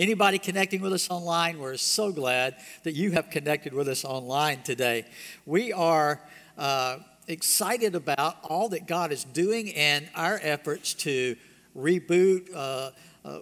[0.00, 4.62] Anybody connecting with us online, we're so glad that you have connected with us online
[4.62, 5.04] today.
[5.44, 6.22] We are
[6.56, 11.36] uh, excited about all that God is doing and our efforts to
[11.76, 12.48] reboot.
[12.54, 12.92] Uh,
[13.26, 13.40] uh,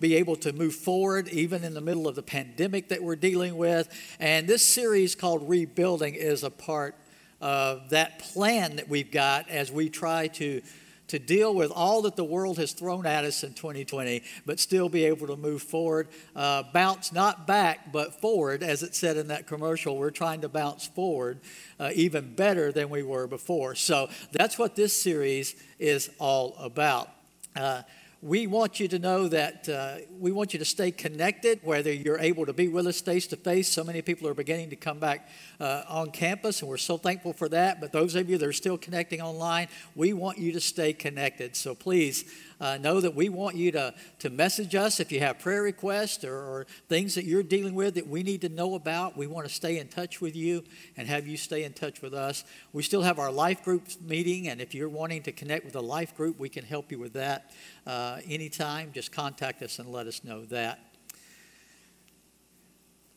[0.00, 3.58] be able to move forward even in the middle of the pandemic that we're dealing
[3.58, 3.90] with.
[4.18, 6.94] And this series called Rebuilding is a part
[7.42, 10.62] of that plan that we've got as we try to
[11.08, 14.88] to deal with all that the world has thrown at us in 2020, but still
[14.88, 19.28] be able to move forward, uh, bounce not back, but forward, as it said in
[19.28, 19.96] that commercial.
[19.96, 21.40] We're trying to bounce forward
[21.80, 23.74] uh, even better than we were before.
[23.74, 27.10] So that's what this series is all about.
[27.56, 27.82] Uh,
[28.20, 32.18] we want you to know that uh, we want you to stay connected, whether you're
[32.18, 33.68] able to be with us face to face.
[33.68, 35.28] So many people are beginning to come back
[35.60, 37.80] uh, on campus, and we're so thankful for that.
[37.80, 41.54] But those of you that are still connecting online, we want you to stay connected.
[41.54, 42.24] So please
[42.60, 46.24] uh, know that we want you to, to message us if you have prayer requests
[46.24, 49.16] or, or things that you're dealing with that we need to know about.
[49.16, 50.64] We want to stay in touch with you
[50.96, 52.44] and have you stay in touch with us.
[52.72, 55.80] We still have our life group meeting, and if you're wanting to connect with a
[55.80, 57.52] life group, we can help you with that
[57.86, 58.92] uh, anytime.
[58.92, 60.80] Just contact us and let us know that.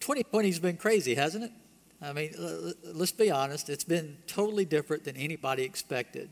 [0.01, 1.51] 2020 has been crazy, hasn't it?
[2.01, 2.33] I mean,
[2.83, 6.31] let's be honest, it's been totally different than anybody expected.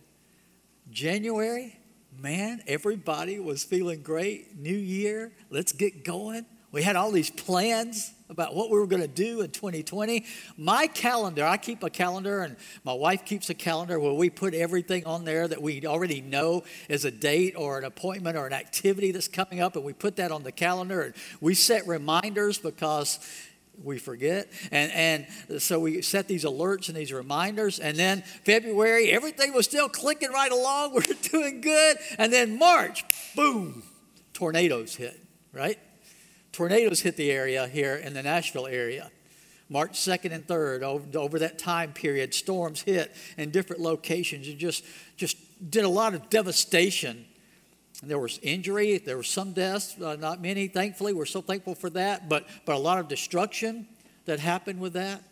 [0.89, 1.78] January,
[2.21, 4.57] man, everybody was feeling great.
[4.57, 6.45] New year, let's get going.
[6.71, 10.23] We had all these plans about what we were going to do in 2020.
[10.55, 14.53] My calendar, I keep a calendar, and my wife keeps a calendar where we put
[14.53, 18.53] everything on there that we already know is a date or an appointment or an
[18.53, 21.01] activity that's coming up, and we put that on the calendar.
[21.01, 23.19] And we set reminders because
[23.83, 24.49] we forget.
[24.71, 27.79] And, and so we set these alerts and these reminders.
[27.79, 30.93] And then February, everything was still clicking right along.
[30.99, 31.97] We are doing good.
[32.17, 33.05] And then March,
[33.35, 33.83] boom,
[34.33, 35.19] tornadoes hit,
[35.53, 35.79] right?
[36.51, 39.11] Tornadoes hit the area here in the Nashville area.
[39.69, 44.57] March 2nd and 3rd, over, over that time period, storms hit in different locations and
[44.57, 44.83] just,
[45.15, 45.37] just
[45.69, 47.25] did a lot of devastation
[48.03, 51.11] there was injury, there were some deaths, uh, not many, thankfully.
[51.13, 53.87] We're so thankful for that, but, but a lot of destruction
[54.25, 55.23] that happened with that.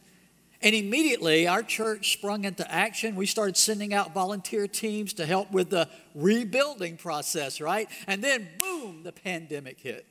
[0.62, 3.16] And immediately, our church sprung into action.
[3.16, 7.88] We started sending out volunteer teams to help with the rebuilding process, right?
[8.08, 10.06] And then, boom, the pandemic hit.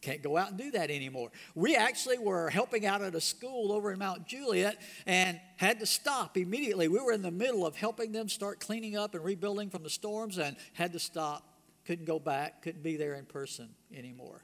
[0.00, 1.30] Can't go out and do that anymore.
[1.54, 5.86] We actually were helping out at a school over in Mount Juliet and had to
[5.86, 6.88] stop immediately.
[6.88, 9.90] We were in the middle of helping them start cleaning up and rebuilding from the
[9.90, 11.46] storms and had to stop.
[11.84, 14.42] Couldn't go back, couldn't be there in person anymore.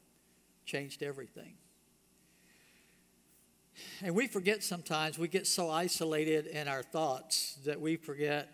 [0.66, 1.54] Changed everything.
[4.02, 8.50] And we forget sometimes, we get so isolated in our thoughts that we forget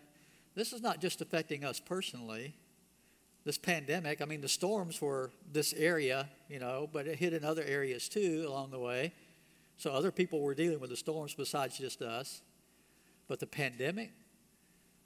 [0.55, 2.55] this is not just affecting us personally
[3.45, 4.21] this pandemic.
[4.21, 8.07] I mean, the storms were this area, you know, but it hit in other areas
[8.07, 9.13] too along the way.
[9.77, 12.41] So other people were dealing with the storms besides just us.
[13.27, 14.11] But the pandemic,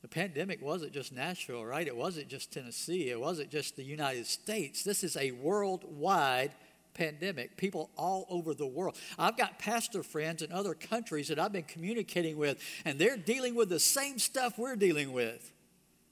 [0.02, 1.88] the pandemic wasn't just Nashville, right?
[1.88, 3.10] It wasn't just Tennessee.
[3.10, 4.84] It wasn't just the United States.
[4.84, 6.52] This is a worldwide
[6.94, 7.58] pandemic.
[7.58, 8.98] People all over the world.
[9.18, 13.56] I've got pastor friends in other countries that I've been communicating with, and they're dealing
[13.56, 15.52] with the same stuff we're dealing with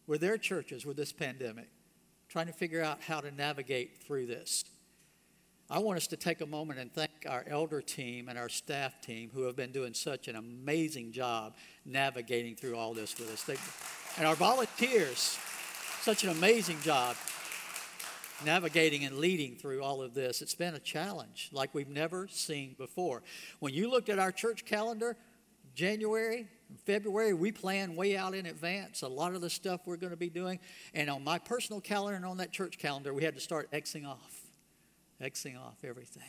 [0.07, 1.67] with their churches with this pandemic
[2.35, 4.65] trying to figure out how to navigate through this.
[5.69, 8.99] I want us to take a moment and thank our elder team and our staff
[8.99, 13.43] team who have been doing such an amazing job navigating through all this with us.
[13.43, 13.55] They,
[14.17, 15.39] and our volunteers,
[16.01, 17.15] such an amazing job
[18.43, 20.41] navigating and leading through all of this.
[20.41, 23.23] It's been a challenge like we've never seen before.
[23.59, 25.15] When you looked at our church calendar,
[25.73, 26.49] January,
[26.85, 30.17] February, we plan way out in advance a lot of the stuff we're going to
[30.17, 30.59] be doing.
[30.93, 34.07] And on my personal calendar and on that church calendar, we had to start Xing
[34.07, 34.41] off,
[35.21, 36.23] Xing off everything.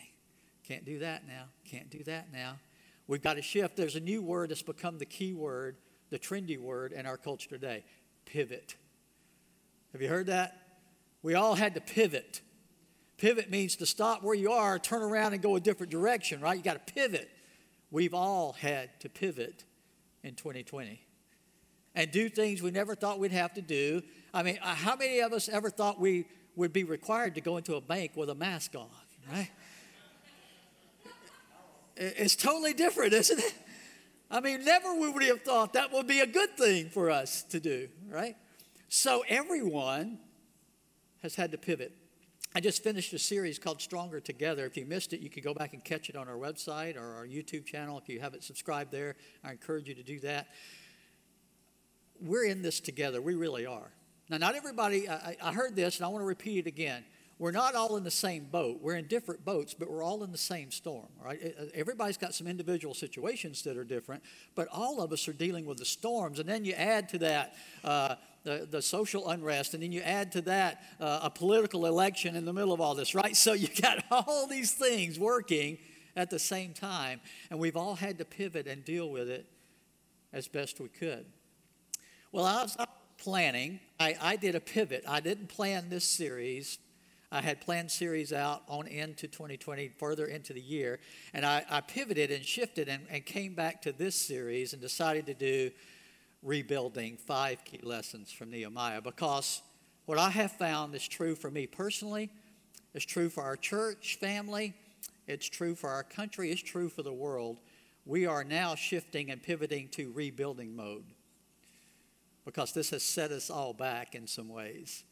[0.67, 1.45] Can't do that now.
[1.65, 2.59] Can't do that now.
[3.07, 3.77] We've got to shift.
[3.77, 5.77] There's a new word that's become the key word,
[6.11, 7.85] the trendy word in our culture today
[8.25, 8.75] pivot.
[9.93, 10.61] Have you heard that?
[11.23, 12.41] We all had to pivot.
[13.19, 16.57] Pivot means to stop where you are, turn around, and go a different direction, right?
[16.57, 17.31] You got to pivot.
[17.91, 19.65] We've all had to pivot
[20.27, 21.01] in 2020
[21.95, 24.03] and do things we never thought we'd have to do.
[24.35, 26.27] I mean, uh, how many of us ever thought we
[26.57, 28.89] would be required to go into a bank with a mask on,
[29.33, 29.51] right?
[31.97, 33.55] It's totally different, isn't it?
[34.31, 37.43] I mean, never would we have thought that would be a good thing for us
[37.45, 38.37] to do, right?
[38.89, 40.19] So everyone
[41.23, 41.93] has had to pivot.
[42.57, 44.65] I just finished a series called Stronger Together.
[44.65, 47.15] If you missed it, you can go back and catch it on our website or
[47.15, 47.99] our YouTube channel.
[47.99, 50.47] If you haven't subscribed there, I encourage you to do that.
[52.19, 53.21] We're in this together.
[53.21, 53.91] We really are.
[54.31, 57.05] Now, not everybody, I, I heard this and I want to repeat it again.
[57.39, 58.79] we're not all in the same boat.
[58.81, 61.55] We're in different boats, but we're all in the same storm, right?
[61.75, 64.23] Everybody's got some individual situations that are different,
[64.55, 66.39] but all of us are dealing with the storms.
[66.39, 67.55] And then you add to that
[67.85, 68.15] uh,
[68.47, 72.45] the, the social unrest, and then you add to that uh, a political election in
[72.45, 73.37] the middle of all this, right?
[73.47, 75.79] So you got all these things working
[76.17, 77.21] at the same time,
[77.51, 79.47] and we've all had to pivot and deal with it
[80.33, 81.27] as best we could.
[82.33, 82.77] Well, I was
[83.19, 85.05] planning, I, I did a pivot.
[85.09, 86.79] I didn't plan this series
[87.31, 91.01] I had planned series out on into 2020, further into the year,
[91.35, 95.27] and I, I pivoted and shifted and, and came back to this series and decided
[95.27, 95.71] to do
[96.47, 99.63] rebuilding five key lessons from Nehemiah because
[100.05, 102.31] what I have found is true for me personally,
[102.95, 104.73] it's true for our church family,
[105.27, 107.59] it's true for our country, it's true for the world.
[108.05, 111.07] We are now shifting and pivoting to rebuilding mode
[112.45, 115.03] because this has set us all back in some ways.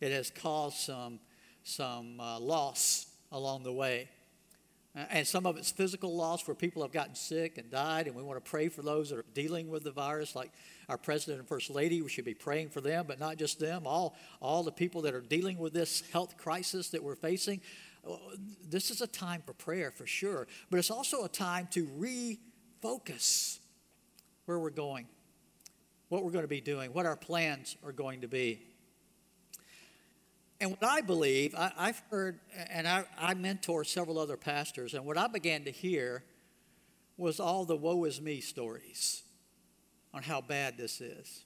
[0.00, 1.18] It has caused some
[1.64, 4.08] some uh, loss along the way.
[4.98, 8.16] Uh, and some of it's physical loss where people have gotten sick and died, and
[8.16, 10.50] we want to pray for those that are dealing with the virus, like
[10.88, 12.02] our president and first lady.
[12.02, 15.14] We should be praying for them, but not just them, all, all the people that
[15.14, 17.60] are dealing with this health crisis that we're facing.
[18.08, 18.16] Uh,
[18.68, 21.86] this is a time for prayer for sure, but it's also a time to
[22.82, 23.58] refocus
[24.46, 25.06] where we're going,
[26.08, 28.62] what we're going to be doing, what our plans are going to be.
[30.60, 32.40] And what I believe, I, have heard,
[32.70, 36.24] and I, I mentor several other pastors, and what I began to hear
[37.16, 39.22] was all the woe is me stories
[40.12, 41.44] on how bad this is.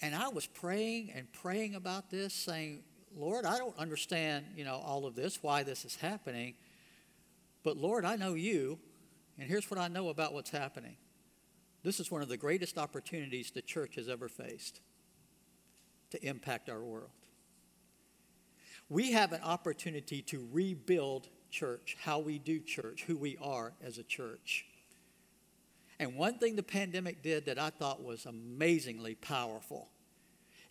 [0.00, 2.80] And I was praying and praying about this, saying,
[3.14, 6.54] Lord, I don't understand, you know, all of this, why this is happening.
[7.62, 8.78] But Lord, I know you,
[9.38, 10.96] and here's what I know about what's happening.
[11.82, 14.80] This is one of the greatest opportunities the church has ever faced
[16.10, 17.10] to impact our world
[18.88, 23.98] we have an opportunity to rebuild church, how we do church, who we are as
[23.98, 24.66] a church.
[25.98, 29.88] And one thing the pandemic did that I thought was amazingly powerful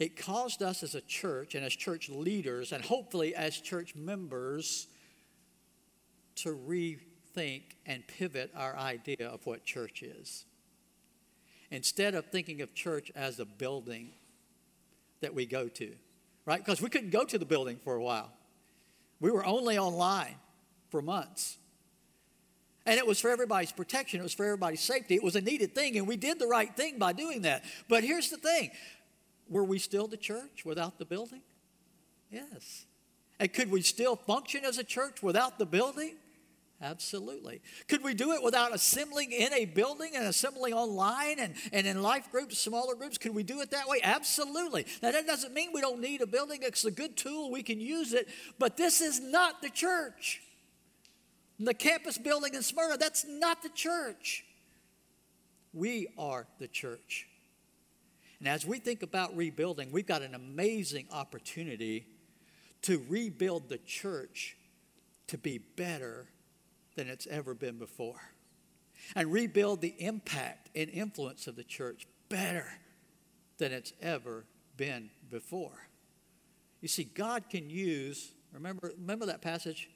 [0.02, 4.88] it caused us as a church and as church leaders, and hopefully as church members,
[6.38, 10.46] to rethink and pivot our idea of what church is.
[11.70, 14.10] Instead of thinking of church as a building
[15.20, 15.92] that we go to,
[16.46, 16.64] right?
[16.64, 18.32] Because we couldn't go to the building for a while.
[19.20, 20.36] We were only online
[20.90, 21.58] for months.
[22.86, 25.16] And it was for everybody's protection, it was for everybody's safety.
[25.16, 27.64] It was a needed thing, and we did the right thing by doing that.
[27.88, 28.72] But here's the thing
[29.50, 31.42] were we still the church without the building?
[32.32, 32.86] Yes.
[33.40, 36.16] And could we still function as a church without the building?
[36.82, 37.62] Absolutely.
[37.88, 42.02] Could we do it without assembling in a building and assembling online and, and in
[42.02, 43.20] life groups, smaller groups?
[43.20, 44.00] Could we do it that way?
[44.04, 44.88] Absolutely.
[45.04, 46.62] Now, that doesn't mean we don't need a building.
[46.64, 47.52] It's a good tool.
[47.52, 48.28] We can use it.
[48.58, 50.42] But this is not the church.
[51.60, 54.44] The campus building in Smyrna, that's not the church.
[55.74, 57.28] We are the church.
[58.40, 62.08] And as we think about rebuilding, we've got an amazing opportunity
[62.82, 64.58] to rebuild the church
[65.28, 66.26] to be better
[66.96, 68.22] than it's ever been before.
[69.16, 72.68] And rebuild the impact and influence of the church better
[73.58, 74.46] than it's ever
[74.78, 75.88] been before.
[76.82, 79.90] You see, God can use, remember, remember that passage?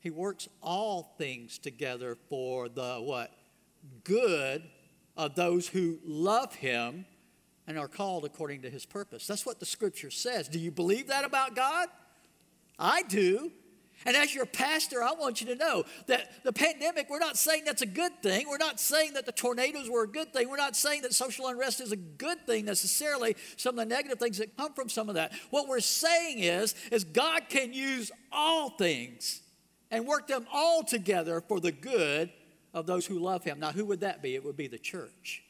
[0.00, 3.32] He works all things together for the what?
[4.02, 4.62] Good
[5.16, 7.06] of those who love him
[7.66, 9.26] and are called according to his purpose.
[9.26, 10.48] That's what the scripture says.
[10.48, 11.88] Do you believe that about God?
[12.78, 13.52] I do.
[14.04, 17.64] And as your pastor, I want you to know that the pandemic, we're not saying
[17.64, 18.48] that's a good thing.
[18.48, 20.48] We're not saying that the tornadoes were a good thing.
[20.48, 24.18] We're not saying that social unrest is a good thing necessarily, some of the negative
[24.18, 25.32] things that come from some of that.
[25.50, 29.40] What we're saying is, is God can use all things
[29.90, 32.30] and work them all together for the good
[32.72, 33.60] of those who love him.
[33.60, 34.34] Now, who would that be?
[34.34, 35.42] It would be the church.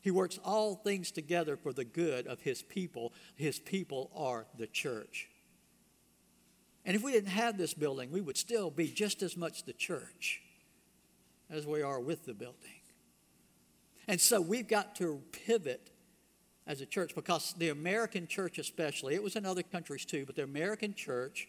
[0.00, 3.12] He works all things together for the good of his people.
[3.34, 5.28] His people are the church.
[6.86, 9.72] And if we didn't have this building, we would still be just as much the
[9.72, 10.40] church
[11.50, 12.80] as we are with the building.
[14.06, 15.90] And so we've got to pivot
[16.64, 20.36] as a church because the American church, especially, it was in other countries too, but
[20.36, 21.48] the American church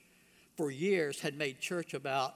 [0.55, 2.35] for years had made church about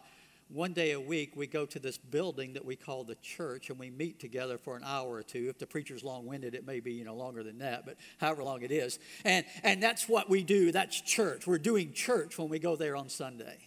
[0.53, 3.79] one day a week we go to this building that we call the church and
[3.79, 5.47] we meet together for an hour or two.
[5.49, 8.61] If the preacher's long-winded it may be you know longer than that but however long
[8.61, 8.99] it is.
[9.23, 10.71] And and that's what we do.
[10.71, 11.47] That's church.
[11.47, 13.59] We're doing church when we go there on sunday.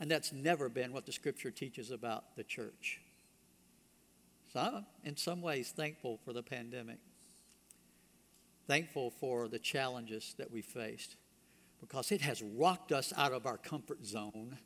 [0.00, 3.00] And that's never been what the scripture teaches about the church.
[4.52, 6.98] So i'm in some ways thankful for the pandemic.
[8.66, 11.16] Thankful for the challenges that we faced.
[11.80, 14.58] Because it has rocked us out of our comfort zone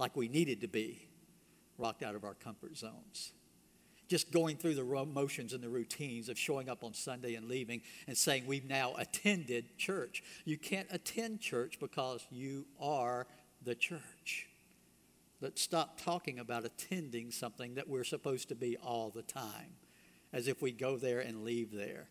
[0.00, 1.06] like we needed to be
[1.78, 3.32] rocked out of our comfort zones.
[4.08, 7.82] Just going through the motions and the routines of showing up on Sunday and leaving
[8.08, 10.24] and saying we've now attended church.
[10.44, 13.28] You can't attend church because you are
[13.62, 14.48] the church.
[15.40, 19.76] Let's stop talking about attending something that we're supposed to be all the time,
[20.32, 22.08] as if we go there and leave there.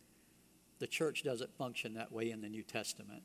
[0.80, 3.24] The church doesn't function that way in the New Testament.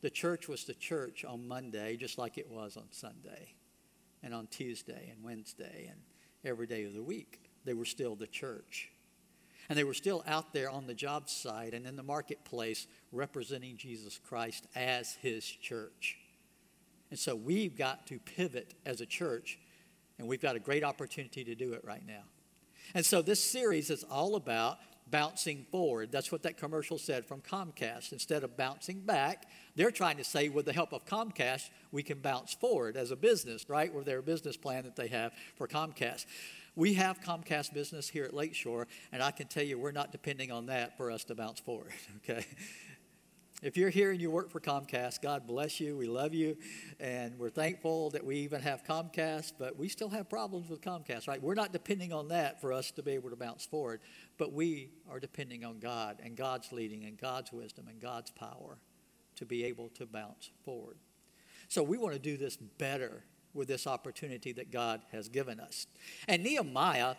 [0.00, 3.54] The church was the church on Monday, just like it was on Sunday,
[4.22, 6.00] and on Tuesday and Wednesday, and
[6.44, 7.40] every day of the week.
[7.64, 8.90] They were still the church.
[9.68, 13.76] And they were still out there on the job site and in the marketplace representing
[13.76, 16.18] Jesus Christ as his church.
[17.10, 19.58] And so we've got to pivot as a church,
[20.18, 22.22] and we've got a great opportunity to do it right now.
[22.94, 24.78] And so this series is all about
[25.10, 26.10] bouncing forward.
[26.10, 28.12] That's what that commercial said from Comcast.
[28.12, 32.18] Instead of bouncing back, they're trying to say with the help of Comcast, we can
[32.18, 33.92] bounce forward as a business, right?
[33.92, 36.26] With their business plan that they have for Comcast.
[36.74, 40.50] We have Comcast business here at Lakeshore, and I can tell you we're not depending
[40.50, 41.92] on that for us to bounce forward,
[42.30, 42.46] okay?
[43.62, 45.96] If you're here and you work for Comcast, God bless you.
[45.96, 46.56] We love you.
[46.98, 51.28] And we're thankful that we even have Comcast, but we still have problems with Comcast,
[51.28, 51.40] right?
[51.40, 54.00] We're not depending on that for us to be able to bounce forward,
[54.36, 58.78] but we are depending on God and God's leading and God's wisdom and God's power
[59.36, 60.96] to be able to bounce forward.
[61.68, 63.22] So we want to do this better
[63.54, 65.86] with this opportunity that God has given us.
[66.26, 67.14] And Nehemiah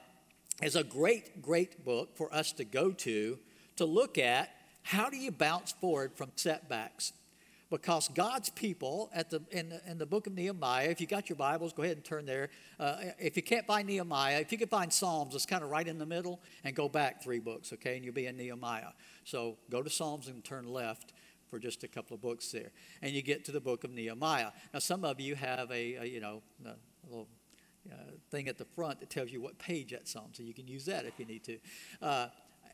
[0.62, 3.40] is a great, great book for us to go to
[3.78, 4.50] to look at
[4.84, 7.14] how do you bounce forward from setbacks?
[7.70, 11.28] Because God's people at the, in, the, in the book of Nehemiah, if you got
[11.28, 12.50] your Bibles, go ahead and turn there.
[12.80, 15.88] Uh, if you can't find Nehemiah, if you can find Psalms, it's kind of right
[15.88, 18.92] in the middle, and go back three books, okay, and you'll be in Nehemiah.
[19.24, 21.14] So go to Psalms and turn left
[21.50, 22.72] for just a couple of books there,
[23.02, 24.52] and you get to the book of Nehemiah.
[24.72, 26.76] Now, some of you have a, a you know, a
[27.10, 27.28] little
[27.92, 27.96] uh,
[28.30, 30.86] thing at the front that tells you what page that's on, so you can use
[30.86, 31.58] that if you need to.
[32.02, 32.28] Uh,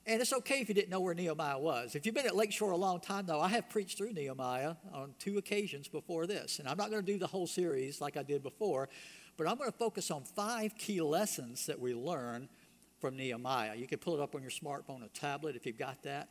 [0.06, 1.96] and it's okay if you didn't know where Nehemiah was.
[1.96, 5.13] If you've been at Lakeshore a long time, though, I have preached through Nehemiah on
[5.20, 6.60] two occasions before this.
[6.60, 8.89] And I'm not going to do the whole series like I did before,
[9.38, 12.50] but I'm going to focus on five key lessons that we learn
[13.00, 13.75] from Nehemiah.
[13.75, 16.29] You can pull it up on your smartphone or tablet if you've got that.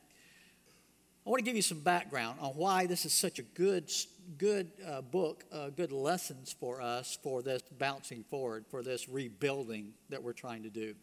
[1.26, 3.90] I want to give you some background on why this is such a good,
[4.38, 9.92] good uh, book, uh, good lessons for us for this bouncing forward, for this rebuilding
[10.08, 10.94] that we're trying to do.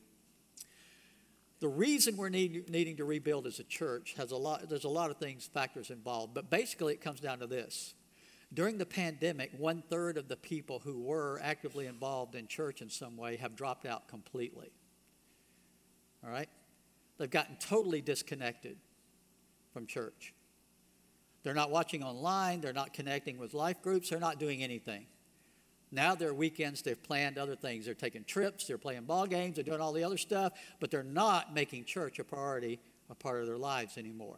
[1.59, 4.89] The reason we're need, needing to rebuild as a church has a lot, there's a
[4.89, 7.93] lot of things, factors involved, but basically it comes down to this.
[8.53, 12.89] During the pandemic, one third of the people who were actively involved in church in
[12.89, 14.71] some way have dropped out completely.
[16.23, 16.49] All right?
[17.17, 18.77] They've gotten totally disconnected
[19.73, 20.33] from church.
[21.43, 25.05] They're not watching online, they're not connecting with life groups, they're not doing anything.
[25.95, 27.85] Now their weekends, they've planned other things.
[27.85, 31.03] They're taking trips, they're playing ball games, they're doing all the other stuff, but they're
[31.03, 34.37] not making church a priority, a part of their lives anymore.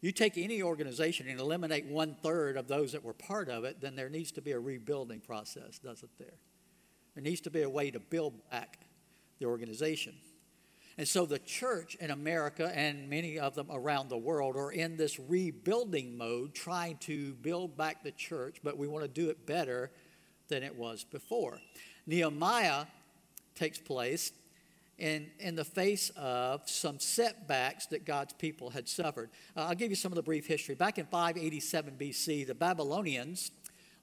[0.00, 3.80] You take any organization and eliminate one third of those that were part of it,
[3.80, 6.38] then there needs to be a rebuilding process, doesn't there?
[7.14, 8.78] There needs to be a way to build back
[9.40, 10.14] the organization.
[10.96, 14.96] And so the church in America and many of them around the world are in
[14.96, 19.46] this rebuilding mode, trying to build back the church, but we want to do it
[19.46, 19.90] better
[20.50, 21.58] than it was before.
[22.06, 22.84] Nehemiah
[23.54, 24.32] takes place
[24.98, 29.30] in, in the face of some setbacks that God's people had suffered.
[29.56, 30.74] Uh, I'll give you some of the brief history.
[30.74, 33.50] Back in 587 BC, the Babylonians,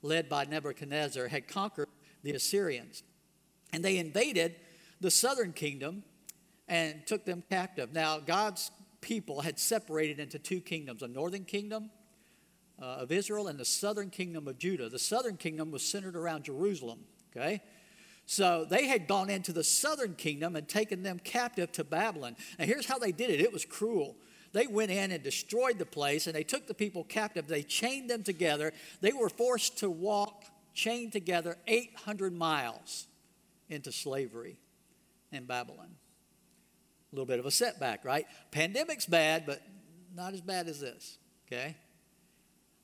[0.01, 1.89] led by Nebuchadnezzar, had conquered
[2.23, 3.03] the Assyrians.
[3.71, 4.55] And they invaded
[4.99, 6.03] the southern kingdom
[6.67, 7.93] and took them captive.
[7.93, 11.91] Now, God's people had separated into two kingdoms a northern kingdom
[12.81, 14.89] uh, of Israel and the southern kingdom of Judah.
[14.89, 16.99] The southern kingdom was centered around Jerusalem,
[17.35, 17.61] okay?
[18.25, 22.35] So they had gone into the southern kingdom and taken them captive to Babylon.
[22.59, 24.15] And here's how they did it it was cruel.
[24.53, 27.47] They went in and destroyed the place and they took the people captive.
[27.47, 28.73] They chained them together.
[29.01, 33.07] They were forced to walk chained together 800 miles
[33.69, 34.57] into slavery
[35.31, 35.89] in Babylon.
[37.11, 38.25] A little bit of a setback, right?
[38.51, 39.61] Pandemic's bad, but
[40.15, 41.17] not as bad as this,
[41.47, 41.75] okay?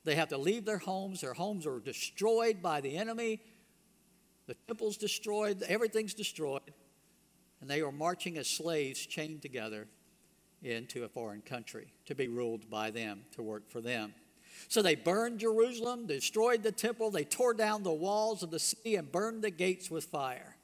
[0.04, 1.20] They have to leave their homes.
[1.20, 3.40] Their homes are destroyed by the enemy.
[4.46, 5.62] The temple's destroyed.
[5.62, 6.62] Everything's destroyed.
[7.60, 9.88] And they are marching as slaves chained together
[10.62, 14.14] into a foreign country to be ruled by them, to work for them.
[14.68, 18.96] So they burned Jerusalem, destroyed the temple, they tore down the walls of the city,
[18.96, 20.56] and burned the gates with fire,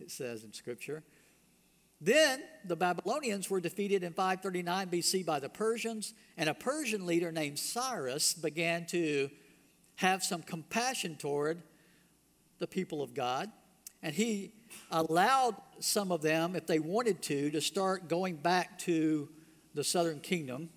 [0.00, 1.02] it says in Scripture.
[2.04, 7.30] Then the Babylonians were defeated in 539 BC by the Persians, and a Persian leader
[7.30, 9.30] named Cyrus began to
[9.96, 11.62] have some compassion toward
[12.58, 13.52] the people of God.
[14.02, 14.52] And he
[14.90, 19.28] allowed some of them, if they wanted to, to start going back to
[19.74, 20.70] the southern kingdom,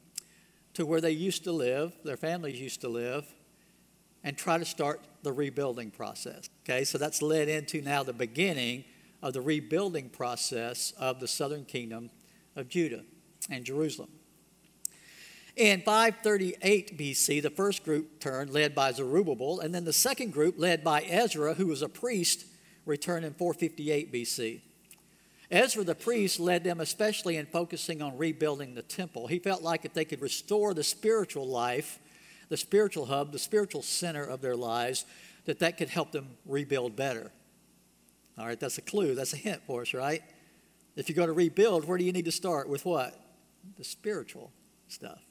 [0.75, 3.25] to where they used to live, their families used to live,
[4.23, 6.51] and try to start the rebuilding process.
[6.63, 8.83] Okay, so that's led into now the beginning
[9.21, 12.09] of the rebuilding process of the southern kingdom
[12.55, 13.03] of Judah
[13.49, 14.09] and Jerusalem.
[15.55, 20.55] In 538 BC, the first group turned, led by Zerubbabel, and then the second group,
[20.57, 22.45] led by Ezra, who was a priest,
[22.85, 24.61] returned in 458 BC.
[25.51, 29.27] Ezra the priest led them especially in focusing on rebuilding the temple.
[29.27, 31.99] He felt like if they could restore the spiritual life,
[32.49, 35.05] the spiritual hub, the spiritual center of their lives,
[35.45, 37.31] that that could help them rebuild better.
[38.37, 40.21] All right, that's a clue, that's a hint for us, right?
[40.95, 42.69] If you're going to rebuild, where do you need to start?
[42.69, 43.19] With what?
[43.77, 44.51] The spiritual
[44.87, 45.21] stuff.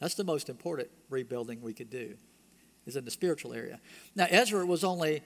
[0.00, 2.16] That's the most important rebuilding we could do,
[2.86, 3.80] is in the spiritual area.
[4.14, 5.22] Now, Ezra was only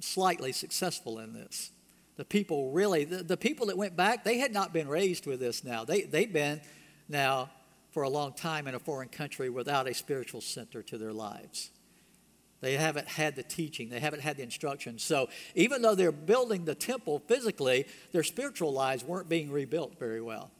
[0.00, 1.72] slightly successful in this.
[2.16, 5.40] The people really, the, the people that went back, they had not been raised with
[5.40, 5.84] this now.
[5.84, 6.60] They, they've been
[7.08, 7.50] now
[7.90, 11.70] for a long time in a foreign country without a spiritual center to their lives.
[12.60, 14.98] They haven't had the teaching, they haven't had the instruction.
[14.98, 20.20] So even though they're building the temple physically, their spiritual lives weren't being rebuilt very
[20.20, 20.50] well.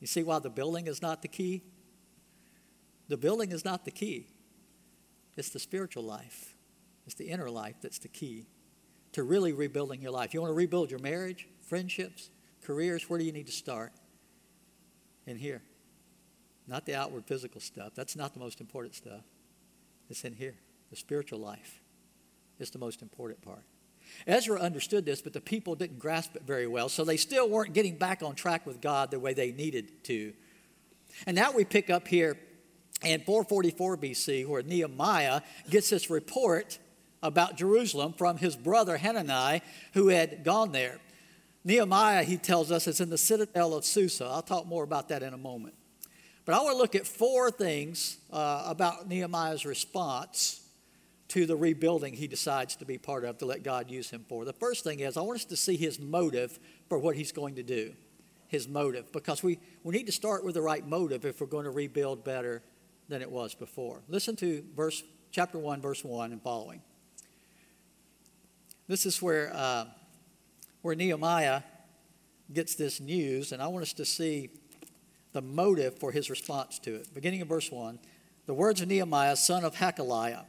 [0.00, 1.62] You see why the building is not the key?
[3.08, 4.28] The building is not the key,
[5.36, 6.56] it's the spiritual life,
[7.06, 8.46] it's the inner life that's the key
[9.12, 10.34] to really rebuilding your life.
[10.34, 12.30] You want to rebuild your marriage, friendships,
[12.64, 13.92] careers, where do you need to start?
[15.26, 15.62] In here.
[16.66, 17.92] Not the outward physical stuff.
[17.94, 19.22] That's not the most important stuff.
[20.10, 20.56] It's in here.
[20.90, 21.80] The spiritual life
[22.58, 23.64] is the most important part.
[24.26, 27.74] Ezra understood this, but the people didn't grasp it very well, so they still weren't
[27.74, 30.32] getting back on track with God the way they needed to.
[31.26, 32.38] And now we pick up here
[33.02, 36.78] in 444 BC, where Nehemiah gets this report
[37.22, 39.62] about Jerusalem from his brother Hanani,
[39.94, 40.98] who had gone there.
[41.64, 44.24] Nehemiah, he tells us, is in the citadel of Susa.
[44.26, 45.74] I'll talk more about that in a moment.
[46.44, 50.65] But I want to look at four things uh, about Nehemiah's response
[51.28, 54.44] to the rebuilding he decides to be part of to let God use him for.
[54.44, 56.58] The first thing is I want us to see his motive
[56.88, 57.94] for what he's going to do.
[58.48, 61.64] His motive, because we, we need to start with the right motive if we're going
[61.64, 62.62] to rebuild better
[63.08, 64.02] than it was before.
[64.08, 66.80] Listen to verse chapter 1, verse 1 and following.
[68.86, 69.86] This is where, uh,
[70.82, 71.62] where Nehemiah
[72.52, 74.50] gets this news, and I want us to see
[75.32, 77.12] the motive for his response to it.
[77.12, 77.98] Beginning in verse 1,
[78.46, 80.44] the words of Nehemiah, son of Hakaliah.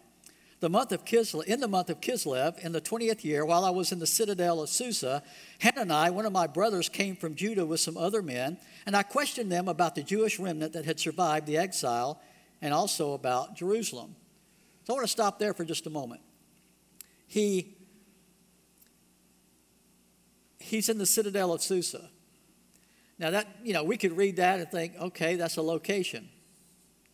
[0.59, 3.69] The month of Kislev, in the month of Kislev, in the 20th year, while I
[3.69, 5.21] was in the citadel of Susa,
[5.61, 9.51] Hanani, one of my brothers, came from Judah with some other men, and I questioned
[9.51, 12.19] them about the Jewish remnant that had survived the exile
[12.59, 14.15] and also about Jerusalem.
[14.85, 16.21] So I want to stop there for just a moment.
[17.27, 17.75] He
[20.59, 22.09] he's in the citadel of Susa.
[23.19, 26.29] Now that, you know, we could read that and think, okay, that's a location.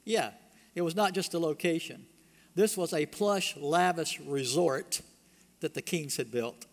[0.05, 0.31] Yeah,
[0.75, 2.05] it was not just a location.
[2.55, 5.01] This was a plush, lavish resort
[5.61, 6.65] that the kings had built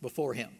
[0.00, 0.50] before him.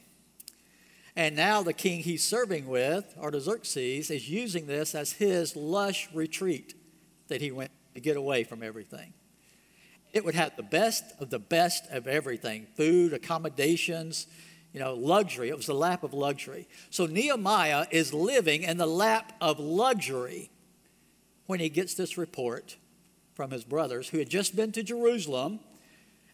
[1.16, 6.74] And now the king he's serving with, Artaxerxes, is using this as his lush retreat
[7.28, 9.12] that he went to get away from everything.
[10.12, 14.26] It would have the best of the best of everything food, accommodations,
[14.72, 15.48] you know, luxury.
[15.48, 16.66] It was the lap of luxury.
[16.90, 20.50] So Nehemiah is living in the lap of luxury
[21.46, 22.76] when he gets this report
[23.34, 25.58] from his brothers who had just been to Jerusalem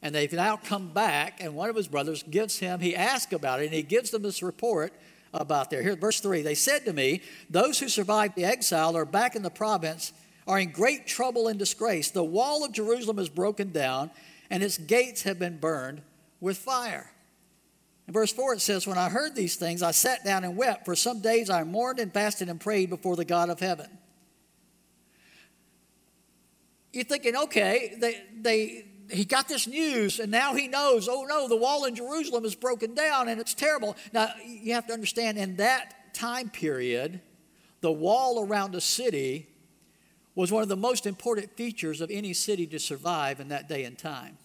[0.02, 3.60] and they've now come back and one of his brothers gives him he asks about
[3.60, 4.92] it and he gives them this report
[5.32, 5.82] about there.
[5.82, 9.42] Here verse 3 they said to me those who survived the exile are back in
[9.42, 10.12] the province
[10.46, 12.10] are in great trouble and disgrace.
[12.10, 14.10] The wall of jerusalem is broken down
[14.50, 16.02] and its gates have been burned
[16.40, 17.10] with fire
[18.06, 20.84] in verse 4 it says when i heard these things i sat down and wept.
[20.84, 23.88] For some days i mourned and fasted and prayed before the god of heaven
[26.92, 31.48] you're thinking, okay, they, they, he got this news and now he knows, oh no,
[31.48, 33.96] the wall in Jerusalem is broken down and it's terrible.
[34.12, 37.20] Now, you have to understand, in that time period,
[37.80, 39.48] the wall around a city
[40.34, 43.84] was one of the most important features of any city to survive in that day
[43.84, 44.38] and time.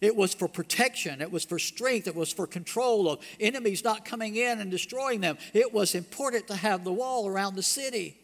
[0.00, 4.04] It was for protection, it was for strength, it was for control of enemies not
[4.04, 5.38] coming in and destroying them.
[5.54, 8.18] It was important to have the wall around the city.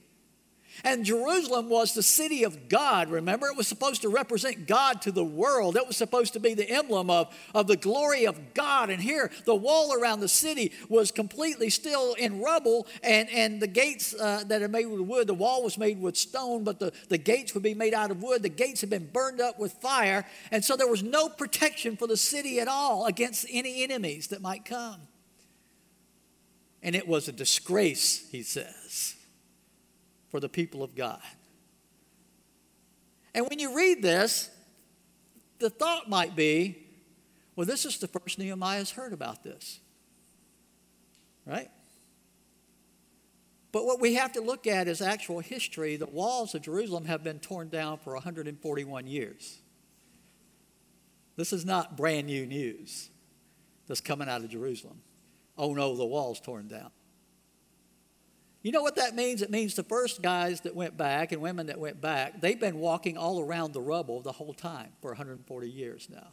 [0.84, 3.46] And Jerusalem was the city of God, remember?
[3.46, 5.76] It was supposed to represent God to the world.
[5.76, 8.90] It was supposed to be the emblem of, of the glory of God.
[8.90, 13.66] And here, the wall around the city was completely still in rubble, and, and the
[13.66, 16.92] gates uh, that are made with wood, the wall was made with stone, but the,
[17.08, 18.42] the gates would be made out of wood.
[18.42, 22.06] The gates had been burned up with fire, and so there was no protection for
[22.06, 25.00] the city at all against any enemies that might come.
[26.82, 28.79] And it was a disgrace, he says
[30.30, 31.20] for the people of God.
[33.34, 34.50] And when you read this,
[35.58, 36.78] the thought might be,
[37.54, 39.80] well, this is the first Nehemiah has heard about this.
[41.46, 41.70] Right?
[43.72, 45.96] But what we have to look at is actual history.
[45.96, 49.60] The walls of Jerusalem have been torn down for 141 years.
[51.36, 53.10] This is not brand new news
[53.86, 55.00] that's coming out of Jerusalem.
[55.56, 56.90] Oh no, the wall's torn down.
[58.62, 59.40] You know what that means?
[59.40, 62.78] It means the first guys that went back and women that went back, they've been
[62.78, 66.28] walking all around the rubble the whole time for 140 years now.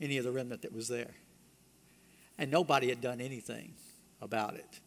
[0.00, 1.14] Any of the remnant that was there.
[2.38, 3.74] And nobody had done anything
[4.20, 4.80] about it.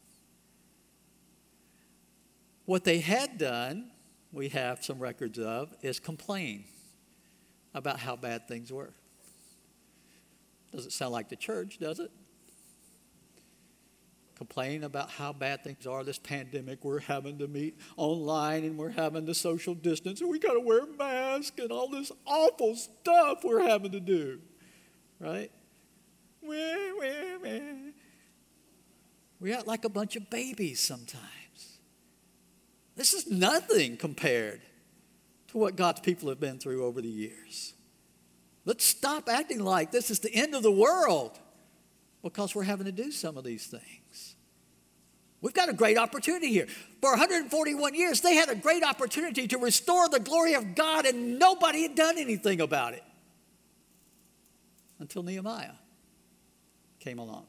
[2.63, 3.91] What they had done,
[4.31, 6.63] we have some records of, is complain
[7.73, 8.93] about how bad things were.
[10.71, 12.11] Doesn't sound like the church, does it?
[14.41, 18.89] Complain about how bad things are, this pandemic, we're having to meet online and we're
[18.89, 23.43] having to social distance and we got to wear masks and all this awful stuff
[23.43, 24.39] we're having to do.
[25.19, 25.51] Right?
[26.41, 26.57] We
[26.99, 27.61] we we
[29.39, 31.77] we act like a bunch of babies sometimes.
[32.95, 34.63] This is nothing compared
[35.49, 37.75] to what God's people have been through over the years.
[38.65, 41.37] Let's stop acting like this is the end of the world
[42.21, 44.35] because we're having to do some of these things.
[45.41, 46.67] We've got a great opportunity here.
[47.01, 51.39] For 141 years, they had a great opportunity to restore the glory of God, and
[51.39, 53.03] nobody had done anything about it
[54.99, 55.73] until Nehemiah
[56.99, 57.47] came along.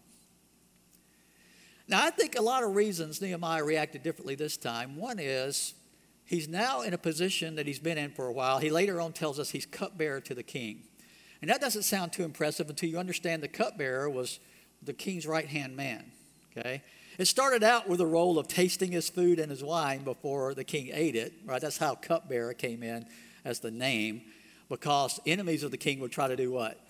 [1.87, 4.96] Now, I think a lot of reasons Nehemiah reacted differently this time.
[4.96, 5.74] One is
[6.24, 8.58] he's now in a position that he's been in for a while.
[8.58, 10.85] He later on tells us he's cupbearer to the king.
[11.42, 14.40] And that doesn't sound too impressive until you understand the cupbearer was
[14.85, 16.05] the king's right hand man.
[16.57, 16.83] Okay?
[17.18, 20.64] It started out with the role of tasting his food and his wine before the
[20.64, 21.61] king ate it, right?
[21.61, 23.07] That's how cupbearer came in
[23.45, 24.23] as the name,
[24.68, 26.81] because enemies of the king would try to do what?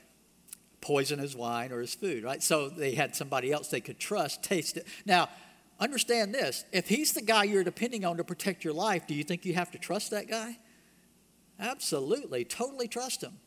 [0.81, 2.43] Poison his wine or his food, right?
[2.43, 4.87] So they had somebody else they could trust taste it.
[5.07, 5.29] Now,
[5.81, 9.25] understand this if he's the guy you're depending on to protect your life, do you
[9.25, 10.57] think you have to trust that guy?
[11.59, 13.39] Absolutely, totally trust him.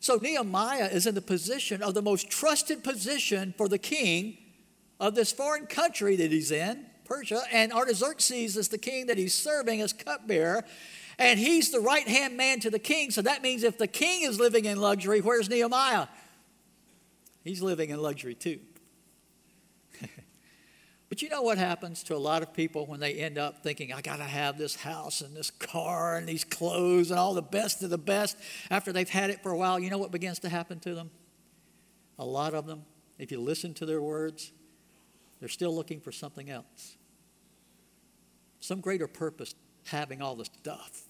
[0.00, 4.38] So Nehemiah is in the position of the most trusted position for the king
[4.98, 9.34] of this foreign country that he's in, Persia, and Artaxerxes is the king that he's
[9.34, 10.64] serving as cupbearer.
[11.18, 13.10] And he's the right hand man to the king.
[13.10, 16.06] So that means if the king is living in luxury, where's Nehemiah?
[17.44, 18.60] He's living in luxury too.
[21.10, 23.92] But you know what happens to a lot of people when they end up thinking,
[23.92, 27.42] I got to have this house and this car and these clothes and all the
[27.42, 28.36] best of the best
[28.70, 29.80] after they've had it for a while?
[29.80, 31.10] You know what begins to happen to them?
[32.20, 32.84] A lot of them,
[33.18, 34.52] if you listen to their words,
[35.40, 36.96] they're still looking for something else.
[38.60, 41.09] Some greater purpose having all the stuff.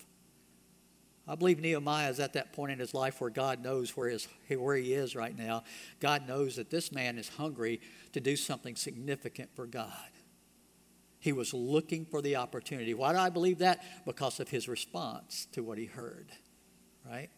[1.30, 4.26] I believe Nehemiah is at that point in his life where God knows where, his,
[4.48, 5.62] where he is right now.
[6.00, 7.80] God knows that this man is hungry
[8.14, 9.92] to do something significant for God.
[11.20, 12.94] He was looking for the opportunity.
[12.94, 13.80] Why do I believe that?
[14.04, 16.32] Because of his response to what he heard,
[17.08, 17.30] right?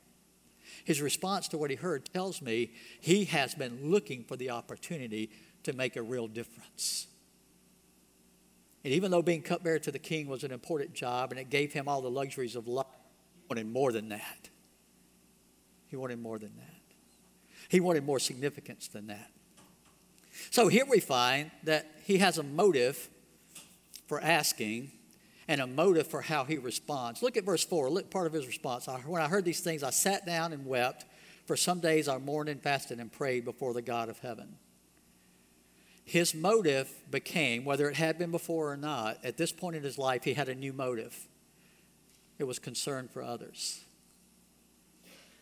[0.85, 5.31] His response to what he heard tells me he has been looking for the opportunity
[5.65, 7.09] to make a real difference.
[8.85, 11.75] And even though being cupbearer to the king was an important job and it gave
[11.75, 12.87] him all the luxuries of life,
[13.53, 14.49] wanted more than that.
[15.89, 16.81] He wanted more than that.
[17.69, 19.31] He wanted more significance than that.
[20.51, 23.11] So here we find that he has a motive
[24.07, 24.91] for asking
[25.49, 27.23] and a motive for how he responds.
[27.23, 27.91] Look at verse 4.
[27.91, 28.87] Look part of his response.
[28.87, 31.05] When I heard these things, I sat down and wept.
[31.45, 34.57] For some days I mourned and fasted and prayed before the God of heaven
[36.05, 39.99] his motive became, whether it had been before or not, at this point in his
[39.99, 41.29] life, he had a new motive.
[42.43, 43.85] It was concern for others.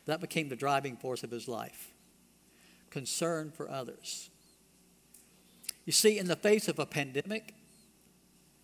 [0.04, 1.94] That became the driving force of his life
[2.90, 4.28] concern for others.
[5.86, 7.54] You see, in the face of a pandemic,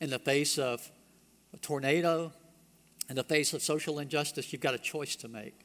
[0.02, 0.86] in the face of
[1.54, 2.30] a tornado,
[3.08, 5.58] in the face of social injustice, you've got a choice to make.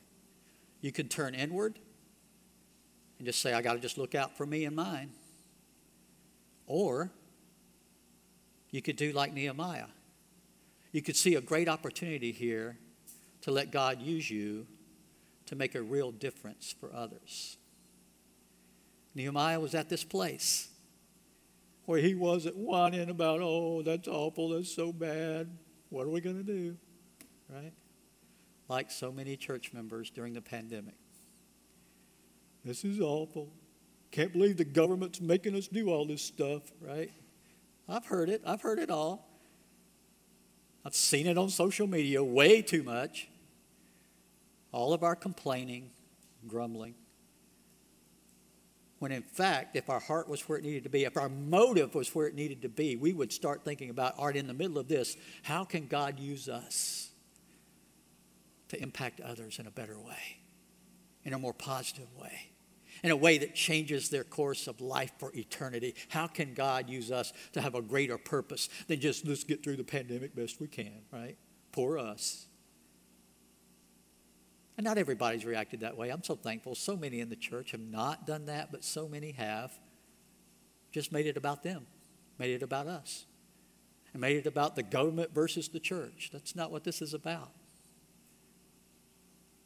[0.79, 1.77] You can turn inward
[3.17, 5.11] and just say, I got to just look out for me and mine.
[6.67, 7.11] Or
[8.69, 9.87] you could do like Nehemiah.
[10.91, 12.77] You could see a great opportunity here
[13.41, 14.67] to let God use you
[15.47, 17.57] to make a real difference for others.
[19.15, 20.69] Nehemiah was at this place
[21.85, 25.49] where he wasn't whining about, oh, that's awful, that's so bad.
[25.89, 26.77] What are we going to do?
[27.49, 27.73] Right?
[28.69, 30.95] Like so many church members during the pandemic.
[32.63, 33.51] This is awful.
[34.11, 37.11] Can't believe the government's making us do all this stuff, right?
[37.89, 38.41] I've heard it.
[38.45, 39.30] I've heard it all.
[40.85, 43.27] I've seen it on social media way too much.
[44.71, 45.91] All of our complaining,
[46.47, 46.95] grumbling.
[48.99, 51.95] When in fact, if our heart was where it needed to be, if our motive
[51.95, 54.77] was where it needed to be, we would start thinking about, art in the middle
[54.77, 57.09] of this, how can God use us
[58.69, 60.37] to impact others in a better way,
[61.23, 62.50] in a more positive way?
[63.03, 65.95] In a way that changes their course of life for eternity.
[66.09, 69.77] How can God use us to have a greater purpose than just let's get through
[69.77, 71.37] the pandemic best we can, right?
[71.71, 72.47] Poor us.
[74.77, 76.09] And not everybody's reacted that way.
[76.09, 76.75] I'm so thankful.
[76.75, 79.71] So many in the church have not done that, but so many have
[80.91, 81.85] just made it about them,
[82.37, 83.25] made it about us,
[84.13, 86.29] and made it about the government versus the church.
[86.33, 87.51] That's not what this is about.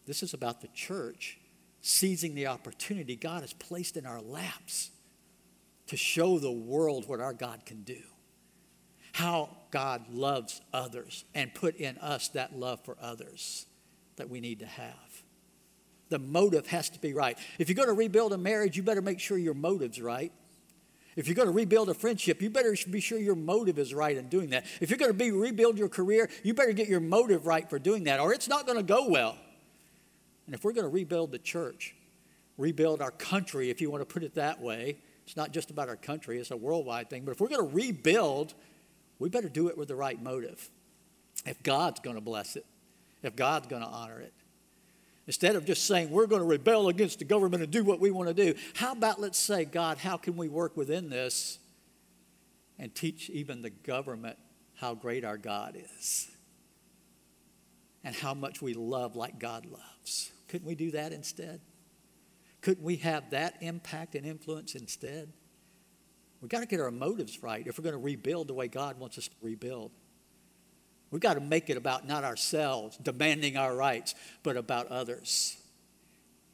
[0.05, 1.39] This is about the church
[1.85, 4.89] seizing the opportunity God has placed in our laps
[5.85, 7.99] to show the world what our God can do.
[9.13, 13.67] How God loves others and put in us that love for others
[14.15, 15.23] that we need to have.
[16.09, 17.37] The motive has to be right.
[17.59, 20.31] If you're going to rebuild a marriage, you better make sure your motive's right.
[21.15, 24.17] If you're going to rebuild a friendship, you better be sure your motive is right
[24.17, 24.65] in doing that.
[24.81, 27.77] If you're going to be rebuild your career, you better get your motive right for
[27.77, 29.37] doing that, or it's not going to go well.
[30.45, 31.95] And if we're going to rebuild the church,
[32.57, 35.89] rebuild our country, if you want to put it that way, it's not just about
[35.89, 37.25] our country, it's a worldwide thing.
[37.25, 38.53] But if we're going to rebuild,
[39.17, 40.69] we better do it with the right motive.
[41.45, 42.65] If God's going to bless it,
[43.23, 44.33] if God's going to honor it.
[45.27, 48.11] Instead of just saying we're going to rebel against the government and do what we
[48.11, 51.57] want to do, how about let's say, God, how can we work within this
[52.77, 54.37] and teach even the government
[54.75, 56.29] how great our God is
[58.03, 60.31] and how much we love like God loves?
[60.47, 61.61] Couldn't we do that instead?
[62.61, 65.31] Couldn't we have that impact and influence instead?
[66.41, 68.99] We've got to get our motives right if we're going to rebuild the way God
[68.99, 69.91] wants us to rebuild.
[71.11, 75.57] We've got to make it about not ourselves demanding our rights, but about others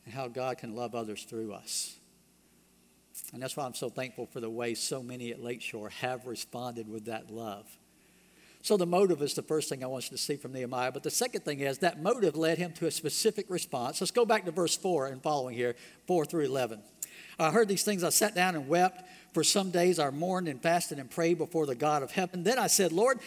[0.05, 1.97] and how God can love others through us.
[3.33, 6.89] And that's why I'm so thankful for the way so many at Lakeshore have responded
[6.89, 7.65] with that love.
[8.61, 10.91] So the motive is the first thing I want you to see from Nehemiah.
[10.91, 13.99] But the second thing is that motive led him to a specific response.
[13.99, 15.75] Let's go back to verse 4 and following here,
[16.07, 16.81] 4 through 11.
[17.39, 18.03] I heard these things.
[18.03, 19.03] I sat down and wept.
[19.33, 22.43] For some days I mourned and fasted and prayed before the God of heaven.
[22.43, 23.19] Then I said, Lord,